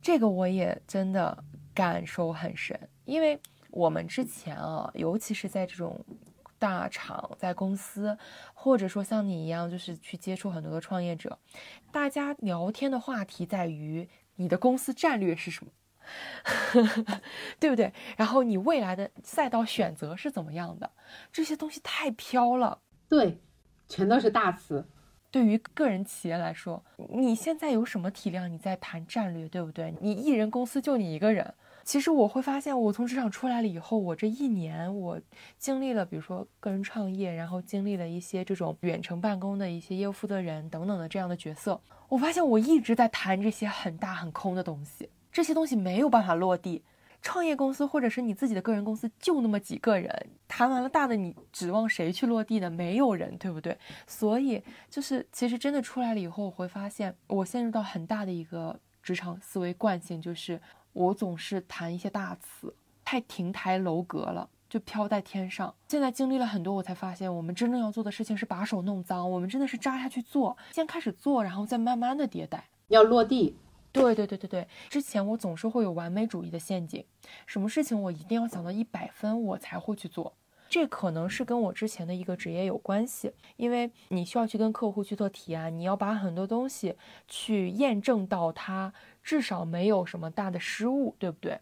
[0.03, 5.99] 这个我也真的感受很深，因为我们之前啊，尤其是在这种。
[6.59, 8.17] 大厂在公司，
[8.55, 11.39] 或者说像你一样，就是去接触很多的创业者，
[11.93, 15.71] 大家聊天的话题在于你的公司战略是什么，
[17.59, 17.93] 对不对？
[18.17, 20.91] 然后你未来的赛道选择是怎么样的？
[21.33, 23.39] 这些东西太飘了，对，
[23.89, 24.87] 全都是大词。
[25.31, 28.51] 对于个人企业来说，你现在有什么体量？
[28.51, 29.95] 你在谈战略，对不对？
[30.01, 31.55] 你一人公司就你一个人。
[31.87, 35.21] 其实我会发现，我从职场出来了以后，我这一年我
[35.57, 41.81] 经历了，比如说个人创业，然后经历了一些这种远程办公的一些业务负责人等等的这样的角色。
[42.09, 46.83] 我发现我一直在谈这些很大很空的东西，这些东西没有办法落地。
[47.23, 52.69] 创业公司或者是你自己的个人公司就那么几个人，谈完了大的，你指望谁去落地呢？
[52.69, 53.79] 没有人，对不对？
[54.09, 60.61] 所以就是其实真的出来了以后，我会发现我陷入到很大的一个职场思维惯性，就是。
[60.97, 65.75] 我总是谈一些大词，太亭台楼阁了，就飘在天上。
[65.89, 69.31] 现在经历了很多，我才发现，我们真正要做的事情是把手弄脏。
[69.31, 73.59] 我们真的是扎下去做，先开始做，然后再慢慢的迭代，要落地。
[73.93, 77.05] 对对对对对，之前我总是会有完美主义的陷阱，
[77.45, 80.33] 什么事情我一定要想到一百分，我才会去做。
[80.69, 86.97] 这可能是跟我之前的一个职业有关系，因为你需要去跟客户去做提案，你要把很多东西
[87.29, 88.93] 去验证到它。
[89.27, 91.59] 至少没有什么大的失误，对不对？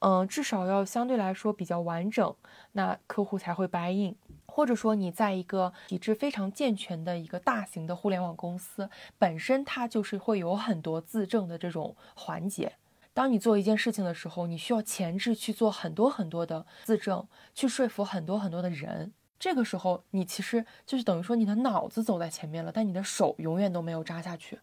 [0.00, 2.36] 嗯，至少要相对来说比较完整，
[2.72, 4.14] 那客户才会 buy in。
[4.46, 12.74] 或者说你在一个体制非常健全的一个大型的互联网公司，本身它就是会有很多自证的这种环节。
[13.14, 19.12] 当你做一件事情的时候，你需要前置去做很多很多的自证，去说服很多很多的人。
[19.40, 24.58] 这个时候，你其实就是等于说你的脑子走在前面了，但你的手永远都没有扎下去。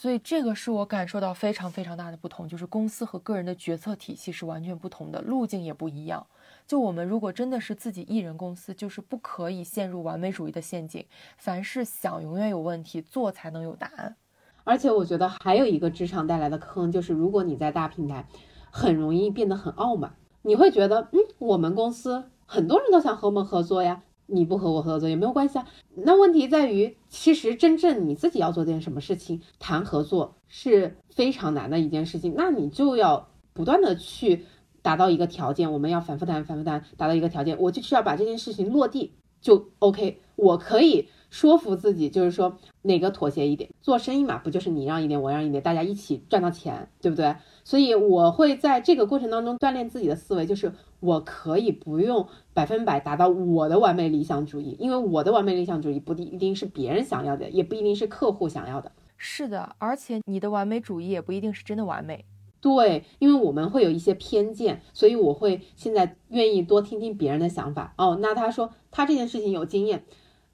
[0.00, 6.24] 所以这个是我感受到非常非常大的不同，就是公司和个人的决策体系是完全不同的，路径也不一样。
[6.68, 11.04] 就我们如果真的是自己一人公司，就是不可以陷入完美主义的陷阱，
[11.36, 14.14] 凡事想永远有问题，做才能有答案。
[14.62, 18.24] 而且我觉得还有一个职场带来的坑，就是如果你在大平台，
[18.70, 24.04] 很容易变得很傲慢，你会觉得，嗯，我们公司很多人都想和我们合作呀。
[24.30, 25.66] 你不和我合作也没有关系啊。
[25.94, 32.34] 那问题在于，其实真正你自己要做件什么事情，谈合作是非常难的一件事情。
[32.36, 34.44] 那你就要不断的去
[34.82, 40.20] 达到一个条件，我们要反复谈，反复谈，达到一个条件，我就需要把这件事情落地就 OK。
[40.36, 47.34] 我可以说服自己，就是说哪个妥协一点，做生意嘛，不就是你让一点，我让一点，大家一起赚到钱，对不对？
[47.64, 50.72] 所以我会在这个过程当中锻炼自己的思维，就是。
[51.00, 58.92] 我可以不用百分百达到我的完美理想主义，因为我的完美理想主义不一定是别人想要的，也不一定是客户想要的。
[59.16, 62.24] 是的，而且你的完美主义也不一定是真的完美。
[62.60, 67.94] 对，因为我们会有一些偏见，所以我会现在愿意多听听别人的想法。
[67.96, 70.04] 哦，那他说他这件事情有经验，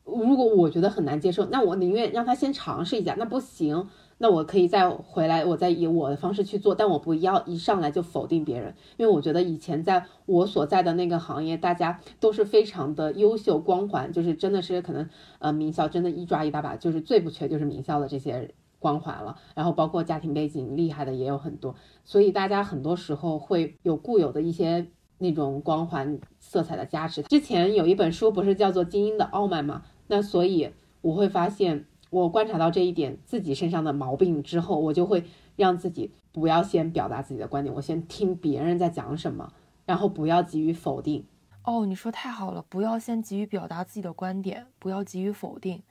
[0.05, 3.15] 如果我觉得很难接受，那我宁愿让他先尝试一下。
[3.19, 3.89] 那不行，
[4.19, 15.09] 那我可以再回来，我再以我的方式去做，但我不要一上来就否定别人，因为我觉得以前在我所在的那个行业，大家都是非常的优秀光环，就是真的是可能
[15.39, 18.55] 呃名校真的一抓一大把，就是最不缺就是名校的这些。
[18.81, 24.87] 光环了，然后包括家庭背景厉害的也有很多，所以大家很多时候会有固有的一些
[25.17, 27.23] 那种光环色彩的加持。
[27.23, 29.85] 之前有一本书不是叫做《精英的傲慢》吗？
[30.09, 30.69] 那所以
[31.01, 35.25] 我会发现，我观察到这一点自己身上的毛病之后，我就会
[35.57, 39.53] 让自己不要先表达自己的观点，我先听别人在讲什么，
[39.85, 41.27] 然后不要急于否定。
[41.65, 45.83] 哦，你说太好了，不要先急于表达自己的观点，不要急于否定。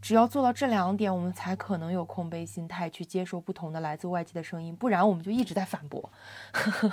[0.00, 6.10] 只要做到这两点，我们才可能有空杯心态去接受不同的来自外界的声音，不然我们就一直在反驳，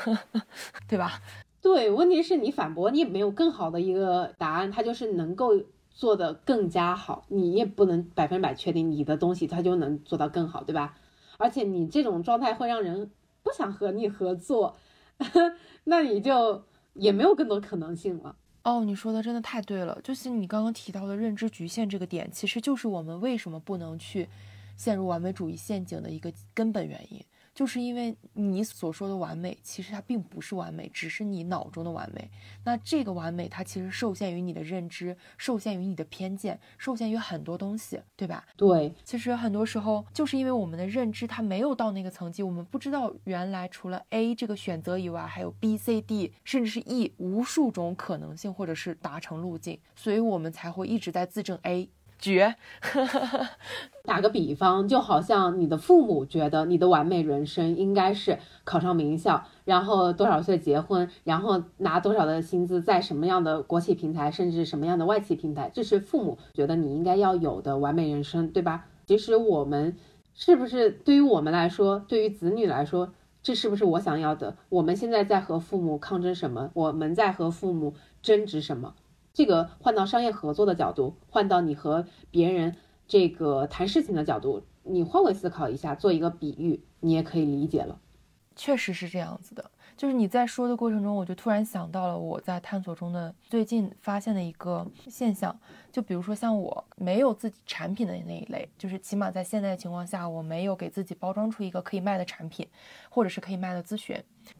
[0.88, 1.20] 对吧？
[1.59, 5.53] 对，问题是你反驳，你也没有更好的一个答案，它就是能够
[6.00, 10.95] 做得更加好，你也不能百分百确定你的东西它就能做到更好，对吧？
[11.38, 13.12] 而且你这种状态会让人
[13.43, 14.78] 不想和你合作，
[15.84, 18.34] 那你就也没有更多可能性了。
[18.64, 24.30] 哦，你说的真的太对了，就是你刚刚提到的认知局限这个点，其实就是我们为什么不能去
[24.78, 27.22] 陷入完美主义陷阱的一个根本原因。
[27.60, 32.32] 就是因为你所说的完美，其实它并不是完美，只是你脑中的完美。
[32.64, 38.45] 那这个完美，它其实受限于你的认知，受限于你的偏见，受限于很多东西，对吧？
[38.55, 51.89] 对，其实很多时候就是因为我们的认知它没有到那个层级，我们不知道原来除了 A 这个选择以外，还有 B、C、D，甚至是 E 无数种可能性或者是达成路径，所以我们才会一直在自证 A。
[52.20, 52.55] 绝，
[54.03, 68.86] 打个比方，就好像你的父母觉得你的完美人生应该是考上名校，然后多少岁结婚，然后拿多少的薪资，在什么样的国企平台，甚至什么样的外企平台，这是父母觉得你应该要有的完美人生，对吧？
[69.07, 69.95] 其实我们
[70.36, 74.57] 是不是对于我们来说，对于子女来说，这是不是我想要的？
[74.67, 76.70] 我们现在在和父母抗争什么？
[76.74, 78.93] 我们在和父母争执什么？
[79.34, 82.76] 这个换到商业合作的角度，换到你和别人
[83.08, 88.00] 这个谈事情的角度，你换位思考一下，做一个比喻，你也可以理解了。
[88.56, 89.72] 确实是这样子的。
[90.00, 95.54] 就是你在说的过程中，我就突然想到了我在探索中的最近发现的一个现象，
[95.91, 102.66] 就比如说像我没有自己产品的那一类，就是起码在现在的情况下，我没有给自己包装出一个可以卖的产品，
[103.10, 104.16] 或者是可以卖的咨询。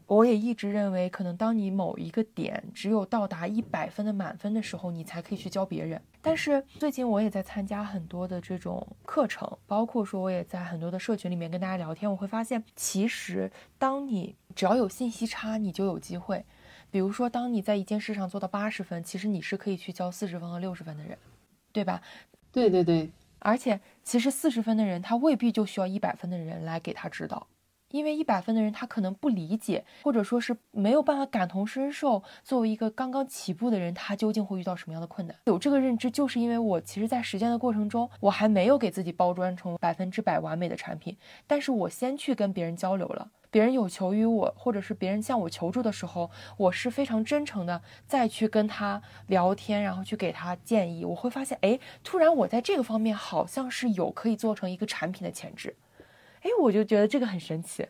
[0.06, 6.02] 我也一直认为，可能当你某一个点只有到达一百分的满分的时候，你才可以去教别人。
[6.22, 16.44] 但是最近我也在参加很多的这种课程，包括说我也在很多的社群里面跟大家聊天，我会发现，其实当你只要有信息差，你就有机会。
[16.90, 21.16] 比如说，当你在一件事上做到八十分，其实你是可以去教四十分和六十分的人，
[21.72, 22.02] 对吧？
[22.50, 23.08] 对对对，
[23.38, 27.46] 而且其实四十分的人，他未必就需要一百分的人来给他指导。
[27.90, 32.22] 因为一百分的人，他可能不理解，或者说是没有办法感同身受。
[32.42, 35.36] 作为一个刚刚起步的人，他究竟会遇到什么样的困难？
[35.46, 41.16] 有这个认知，就是因为我其实，在实践的过程中，我还没有给自己包装成百分之百完美的产品，
[41.46, 43.30] 但是我先去跟别人交流了。
[43.52, 51.04] 别人有求于我，或者是别人向我求助的时候，我是非常真诚的再去跟他聊天，然后去给他建议。
[51.04, 55.74] 我会发现，哎，突然我在这个方面好像是有可以做成一个产品的潜质。
[56.42, 57.86] 哎，我就觉得这个很神奇，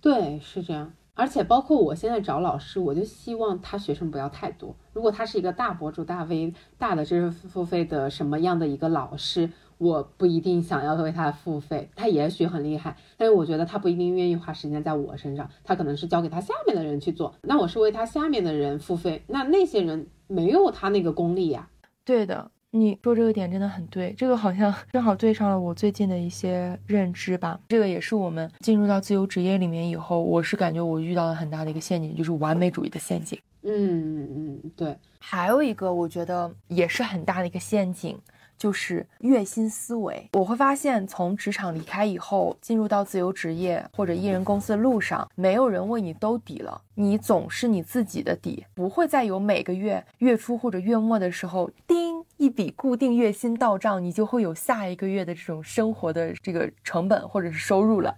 [0.00, 0.92] 对，是这样。
[1.14, 4.76] 而且包括我现在找老师，我就希望他学生不要太多。
[4.92, 11.90] 如果他是一个大博主、大 V、大的知识付费的什么样的一个老师，我不一定想要为他付费。
[11.96, 17.34] 他也许很厉害，但是我觉得他不一定愿意花时间在我身上，他可能是交给他下面的人去做。
[17.42, 21.68] 那我是为他下面的人付费，那那些人没有他那个功力呀。
[22.04, 22.52] 对的。
[22.70, 27.58] 你说这个点真的很对，这个好像正好对上了我最近的一些认知吧。
[27.68, 33.38] 这个也是我们进入到自由职业里面以后，我是感觉我遇到了很大的一个陷阱，就是完美主义的陷阱。
[33.62, 34.96] 嗯嗯嗯，对。
[35.18, 38.18] 还有一个我觉得也是很大的一个陷阱。
[38.58, 58.16] 就是月薪思维，我会发现从职场离开以后，进入到自由职业或者艺人公司的路上，没有人为你兜底了，你总是你自己的底，不会再有每个月月初或者月末的时候，叮一笔固定月薪到账，你就会有下一个月的这种生活的这个成本或者是收入了。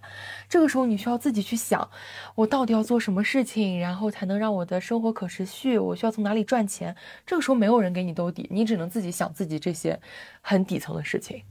[0.49, 1.87] 这个时候你需要自己去想，
[2.35, 5.77] 我到底要做什么事情，然后才能让我的生活可持续？
[5.77, 6.95] 我需要从哪里赚钱？
[7.25, 9.99] 这个时候没有人给你兜底，你只能自己想自己这些。
[10.41, 11.43] 很底层的事情，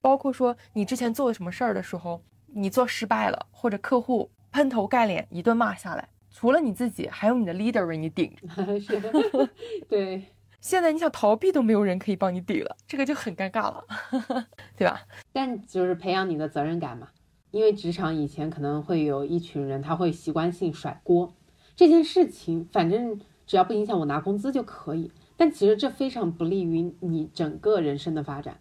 [0.00, 8.32] 包括说你之前做了什么事儿的时候，你做失败了，或者客户喷头盖脸一顿骂下来，除了你自己，还有你的 leader 为你顶。
[8.80, 9.00] 是，
[9.88, 10.22] 对。
[10.60, 13.84] 现在你想逃避都没有人可以帮你顶了，这个就很尴尬了，
[14.76, 15.00] 对吧？
[15.32, 17.08] 但就是培养你的责任感嘛，
[17.52, 21.32] 因为职场以前可能会有一群人，他会习惯性甩锅，
[21.76, 25.12] 这件事情反正只要不影响我拿工资就可以。
[25.36, 28.60] 但其实这非常不利于你整个人生的发展，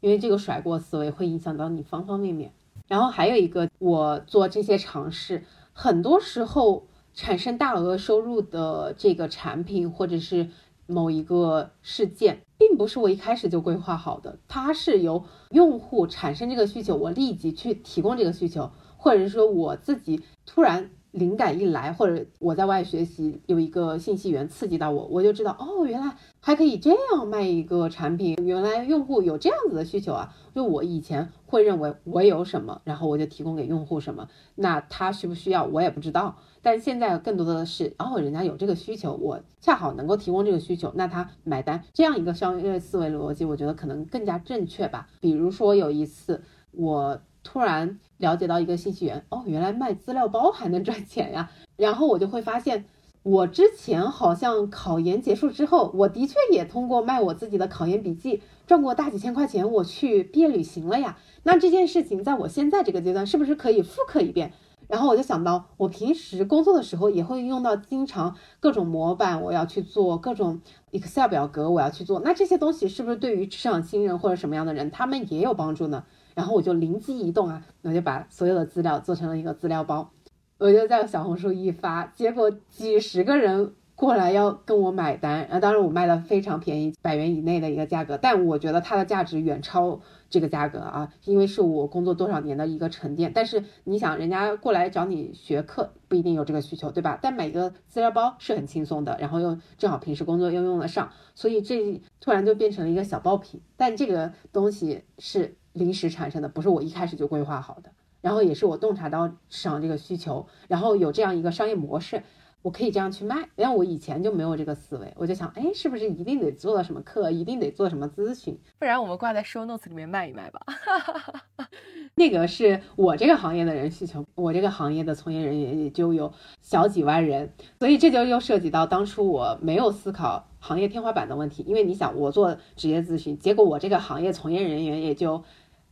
[0.00, 2.52] 因为这个甩锅思维会影响到你方方面面。
[2.88, 10.48] 然后还有一个，我做这些尝试，很多时候产生大额收入的这个产品或者是。
[10.88, 20.90] 某一个事件，并不是我一开始就规划好的，它是由用户产生这个需求，我立即去提供这个需求，或者是说我自己突然。
[21.12, 30.34] 灵感一来，或者我在外学习，有一个信息源刺激到我，我就知道哦，原来还可以这样卖一个产品，原来用户有这样子的需求啊。
[30.54, 36.36] 就我以前会认为我有什么，然后我就提供给用户什么，那他需不需要我也不知道。
[36.62, 45.08] 但现在更多的是，哦，人家有这个需求，我恰好能够提供这个需求，那他买单，这样一个商业思维逻辑，我觉得可能更加正确吧。
[45.20, 47.20] 比如说有一次我。
[47.42, 51.50] 突然了解到一个信息源，哦，原来卖资料包还能赚钱呀！
[51.76, 52.84] 然后我就会发现，
[53.22, 61.16] 我之前好像考研结束之后，我的确也通过卖我自己的考研笔记赚过大几千块钱，我去毕业旅行了呀。
[61.42, 64.52] 那这件事情在我现在这个阶段是不是可以复刻一遍？
[64.88, 72.20] 然后我就想到，我平时工作的时候也会用到，经常各种模板我要去做，各种 Excel 表格我要去做。
[72.20, 76.04] 那这些东西是不是对于职场新人或者什么样的人，他们也有帮助呢？
[76.34, 80.10] 然后我就灵机一动啊，我就把所有的资料做成了一个资料包，
[80.58, 93.30] 我就在小红书一发，结果几十个人过来要跟我买单，然后当然我卖的非常便宜，百元以内的一个价格，但我觉得它的价值远超这个价格啊，因为是我工作多少年的一个沉淀。
[93.32, 97.18] 但是你想，人家过来找你学课不一定有这个需求，对吧？
[97.22, 103.60] 但买一个资料包是很轻松的，然后又正好平时工作又用得上，所以这突然就变成了一个小爆品。
[103.76, 105.56] 但这个东西是。
[105.72, 112.22] 临时产生的，不是我一开始就规划好的，然后也是我洞察到市场这个需求，然后有这样一个商业模式，
[112.62, 113.48] 我可以这样去卖。
[113.56, 118.58] 因为我以前就没有这个思维，我就想，哎，是不是一定得做什么课，一定得做什么咨询？
[118.78, 120.60] 不然我们挂在 show notes 里面卖一卖吧。
[122.14, 131.64] 那个是我这个行业的人需求，我这个行业的从业人员也就有小几万人，所以这就又涉及到当初我没有思考行业天花板的问题。
[131.66, 135.42] 因为你想，我做职业咨询，结果我这个行业从业人员也就。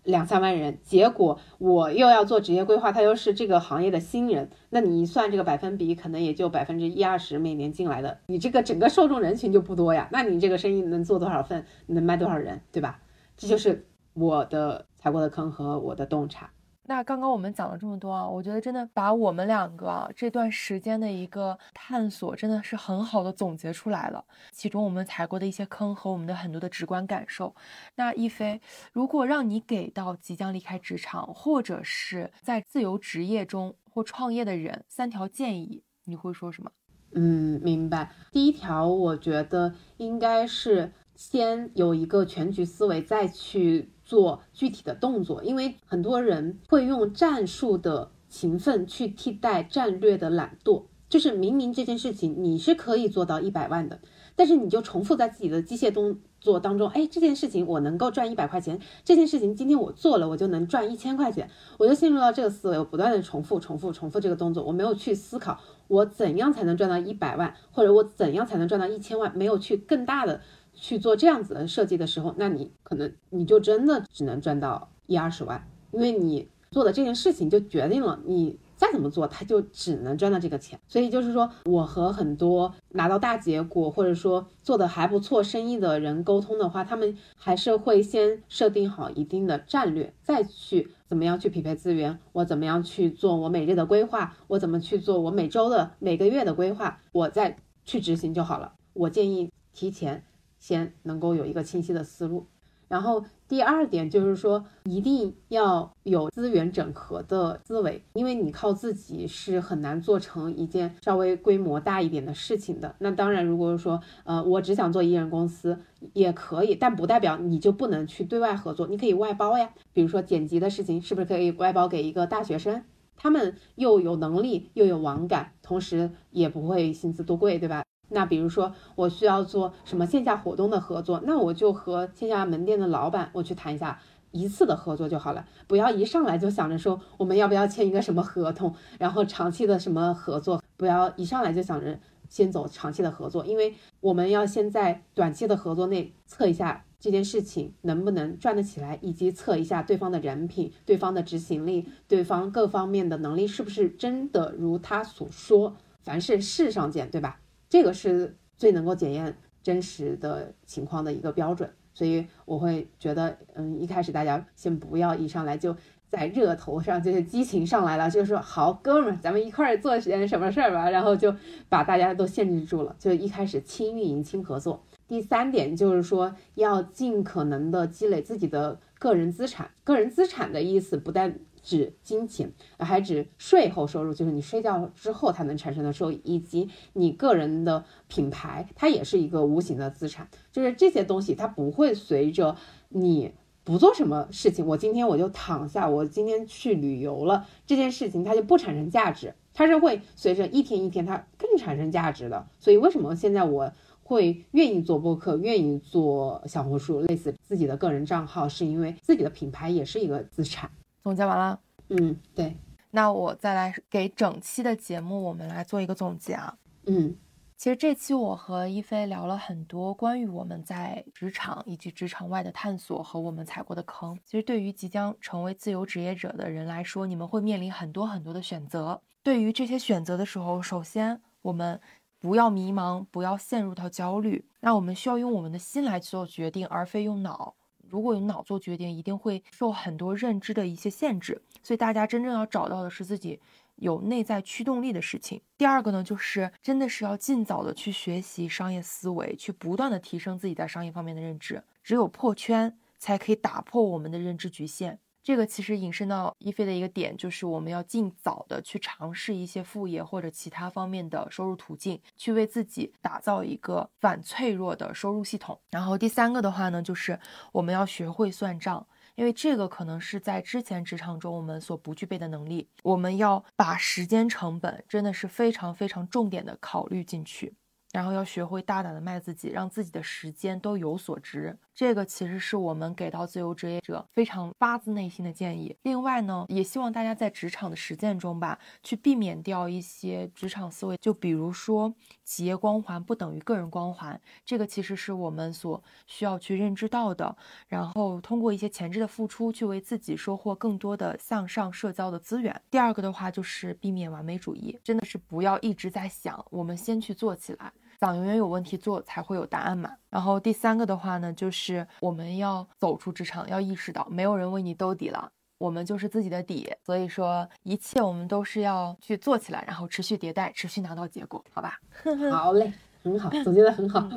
[0.04, 13.00] 两三万人，结果我又要做职业规划，他又是这个行业的新人，那你一算这个百分比，可能也就百分之一二十每年进来的，你这个整个受众人群就不多呀，那你这个生意能做多少份，能卖多少人，对吧？
[13.36, 16.50] 这就是我的踩过的坑和我的洞察。
[16.84, 24.24] 那刚刚我们讲了这么多啊，我觉得真的把我们两个啊这段时间的一个探索，真的是很好的总结出来了。
[24.50, 27.54] 其中我们踩过的一些坑和我们的很多的直观感受。
[27.94, 28.60] 那一飞，
[28.92, 36.72] 如果让你给到即将离开职场或者是在自由职业中或创业的人三条建议，你会说什么？
[37.14, 38.10] 嗯，明白。
[38.32, 43.92] 第一条，我觉得应该是先有一个全局思维，再去。
[44.10, 50.86] 做具体的动作，因为很多人会用战术的勤奋去替代战略的懒惰。
[51.08, 54.00] 就是明明这件事情你是可以做到一百万的，
[54.34, 56.88] 但是你就重复在自己的机械动作当中。
[56.88, 61.48] 哎，这件事情我能够赚一百块钱，这件事情今天我做了，我就能赚一千块钱。
[61.78, 65.58] 我就陷入到这个思维，我不断的重复、重复、重复这个动作，我没有去思考
[65.88, 70.40] 我怎样才能赚到一百万，或者我怎样才能赚到一千万，没有去更大的。
[70.80, 80.80] 去做这样子的设计的时候，那你可能你就真的只能赚到一二十万，因为你做的这件事情就决定了你再怎么做，他就只能赚到这个钱。
[80.88, 98.72] 所以就是说，我和很多拿到大结果或者说做的还不错生意的人沟通的话，他们还是会先设定好一定的战略，再去怎么样去匹配资源，我怎么样去做我每日的规划，我怎么去做我每周的每个月的规划，我再去执行就好了。
[98.94, 100.24] 我建议提前。
[100.60, 102.46] 先能够有一个清晰的思路，
[102.86, 112.94] 然后第二点就是说，一定要有资源整合的思维，因为你靠自己是很难做成一件稍微规模大一点的事情的。
[112.98, 115.78] 那当然，如果说呃我只想做一人公司
[116.12, 119.70] 也可以，但不代表你就不能去对外合作，你可以外包呀。
[119.92, 122.84] 比如说剪辑的事情，是不是可以外包给一个大学生？
[123.16, 127.82] 他们又有能力又有网感，同时也不会薪资多贵，对吧？
[128.10, 133.98] 那比如说，我需要做什么线下活动的合作，那我就和线下门店的老板我去谈一下，
[134.32, 141.98] 一次的合作就好了，不要一上来就想着说我们要不要签一个什么合同，然后长期的什么合作，不要一上来就想着
[142.28, 155.76] 先走长期的合作，因为我们要先在短期的合作内测一下这件事情能不能赚得起来，以及测一下对方的人品、对方的执行力、对方各方面的能力是不是真的如他所说。
[156.02, 157.40] 凡事事上见，对吧？
[157.70, 161.70] 这个是最能够检验真实的情况的一个标准。
[161.94, 165.76] 所以我会觉得，嗯，一开始大家先不要一上来就
[166.08, 171.34] 在热头上，就是激情上来了，就是说好哥们儿，咱们一块儿做点什么事儿吧，然后就
[171.68, 174.82] 把大家都限制住了，就一开始轻运营、轻合作。
[175.08, 179.72] 第三点就是说，要尽可能的积累自己的个人资产。
[179.82, 190.28] 个人资产的意思不但指金钱，还指税后收入，就是你睡觉之后它能产生的收益，以及你个人的品牌，它也是一个无形的资产。
[190.52, 192.56] 就是这些东西，它不会随着
[192.90, 193.32] 你
[193.64, 202.46] 不做什么事情，我今天我就躺下，我今天去旅游了，这件事情它就不产生价值，它是会随着一天一天它更产生价值的。
[202.58, 203.72] 所以为什么现在我
[204.10, 210.68] 会愿意做播客，愿意做小红书，类似自己的个人账号，是因为自己的品牌也是一个资产。
[211.04, 212.56] 总结完了，嗯，对，
[212.90, 216.58] 那我再来给整期的节目，我们来做一个总结啊。
[216.86, 217.16] 嗯，
[217.56, 224.18] 其实这期我和一菲聊了很多关于我们在职场以及职场外的探索和我们踩过的坑。
[224.24, 229.00] 其实对于即将成为自由职业者的人来说，你们会面临很多很多的选择。
[229.22, 231.80] 对于这些选择的时候，首先我们
[232.20, 234.44] 不要迷茫，不要陷入到焦虑。
[234.60, 237.54] 那我们需要用我们的心来做决定，而非用脑。
[237.88, 243.40] 如果用脑做决定，一定会受很多认知的一些限制，所以大家真正要找到的是自己
[243.76, 245.40] 有内在驱动力的事情。
[245.56, 255.00] 第二个呢，就是真的是要尽早的去学习商业思维，去不断的提升自己在商业方面的认知，只有破圈，才可以打破我们的认知局限。
[255.30, 265.56] 这个其实引申到一菲的一个点，就是我们要尽早的去尝试一些副业或者其他方面的收入途径，去为自己打造一个反脆弱的收入系统。
[265.70, 267.16] 然后第三个的话呢，就是
[267.52, 272.68] 我们要学会算账，因为这个可能是在之前职场中我们所不具备的能力。
[272.82, 277.54] 我们要把时间成本真的是非常非常重点的考虑进去。
[277.92, 281.58] 然后要学会大胆的卖自己，让自己的时间都有所值。
[281.74, 285.74] 这个其实是我们给到自由职业者非常发自内心的建议。
[285.82, 290.96] 另外呢，也希望大家在职场的实践中吧，去避免掉一些职场思维。
[290.98, 291.94] 就比如说，
[292.30, 297.36] 企业光环不等于个人光环，这个其实是我们所需要去认知到的。
[297.66, 302.62] 然后通过一些前置的付出，去为自己收获更多的向上社交的资源。
[302.70, 307.72] 第二个的话，就是避免完美主义，真的是不要一直在想，我们先去做起来。
[307.98, 309.90] 想永远有问题做才会有答案嘛。
[310.08, 316.72] 然后第三个的话呢，就是我们要走出职场，要意识到没有人为你兜底了，我们就是自己的底。
[316.82, 321.78] 所以说一切我们都是要去做起来，然后持续迭代，持续拿到结果，好吧？
[322.32, 322.72] 好嘞，
[323.04, 324.08] 很好，总结的很好。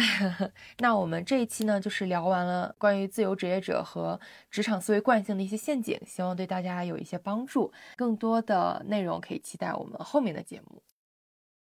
[0.78, 7.72] 那我们这一期呢，就是聊完了关于自由职业者和职场思维惯性的一些陷阱，希望对大家有一些帮助。
[7.96, 10.80] 更多的内容可以期待我们后面的节目。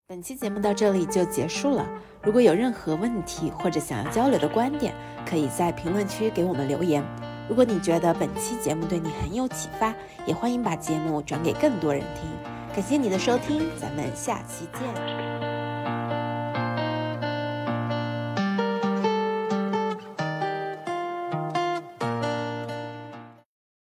[0.07, 1.85] 本期节目到这里就结束了。
[2.21, 4.95] 如果有任何问题或者想要交流的观点，
[5.25, 7.03] 可以在评论区给我们留言。
[7.47, 9.93] 如果你觉得本期节目对你很有启发，
[10.25, 12.29] 也欢迎把节目转给更多人听。
[12.73, 15.52] 感谢你的收听，咱们下期见。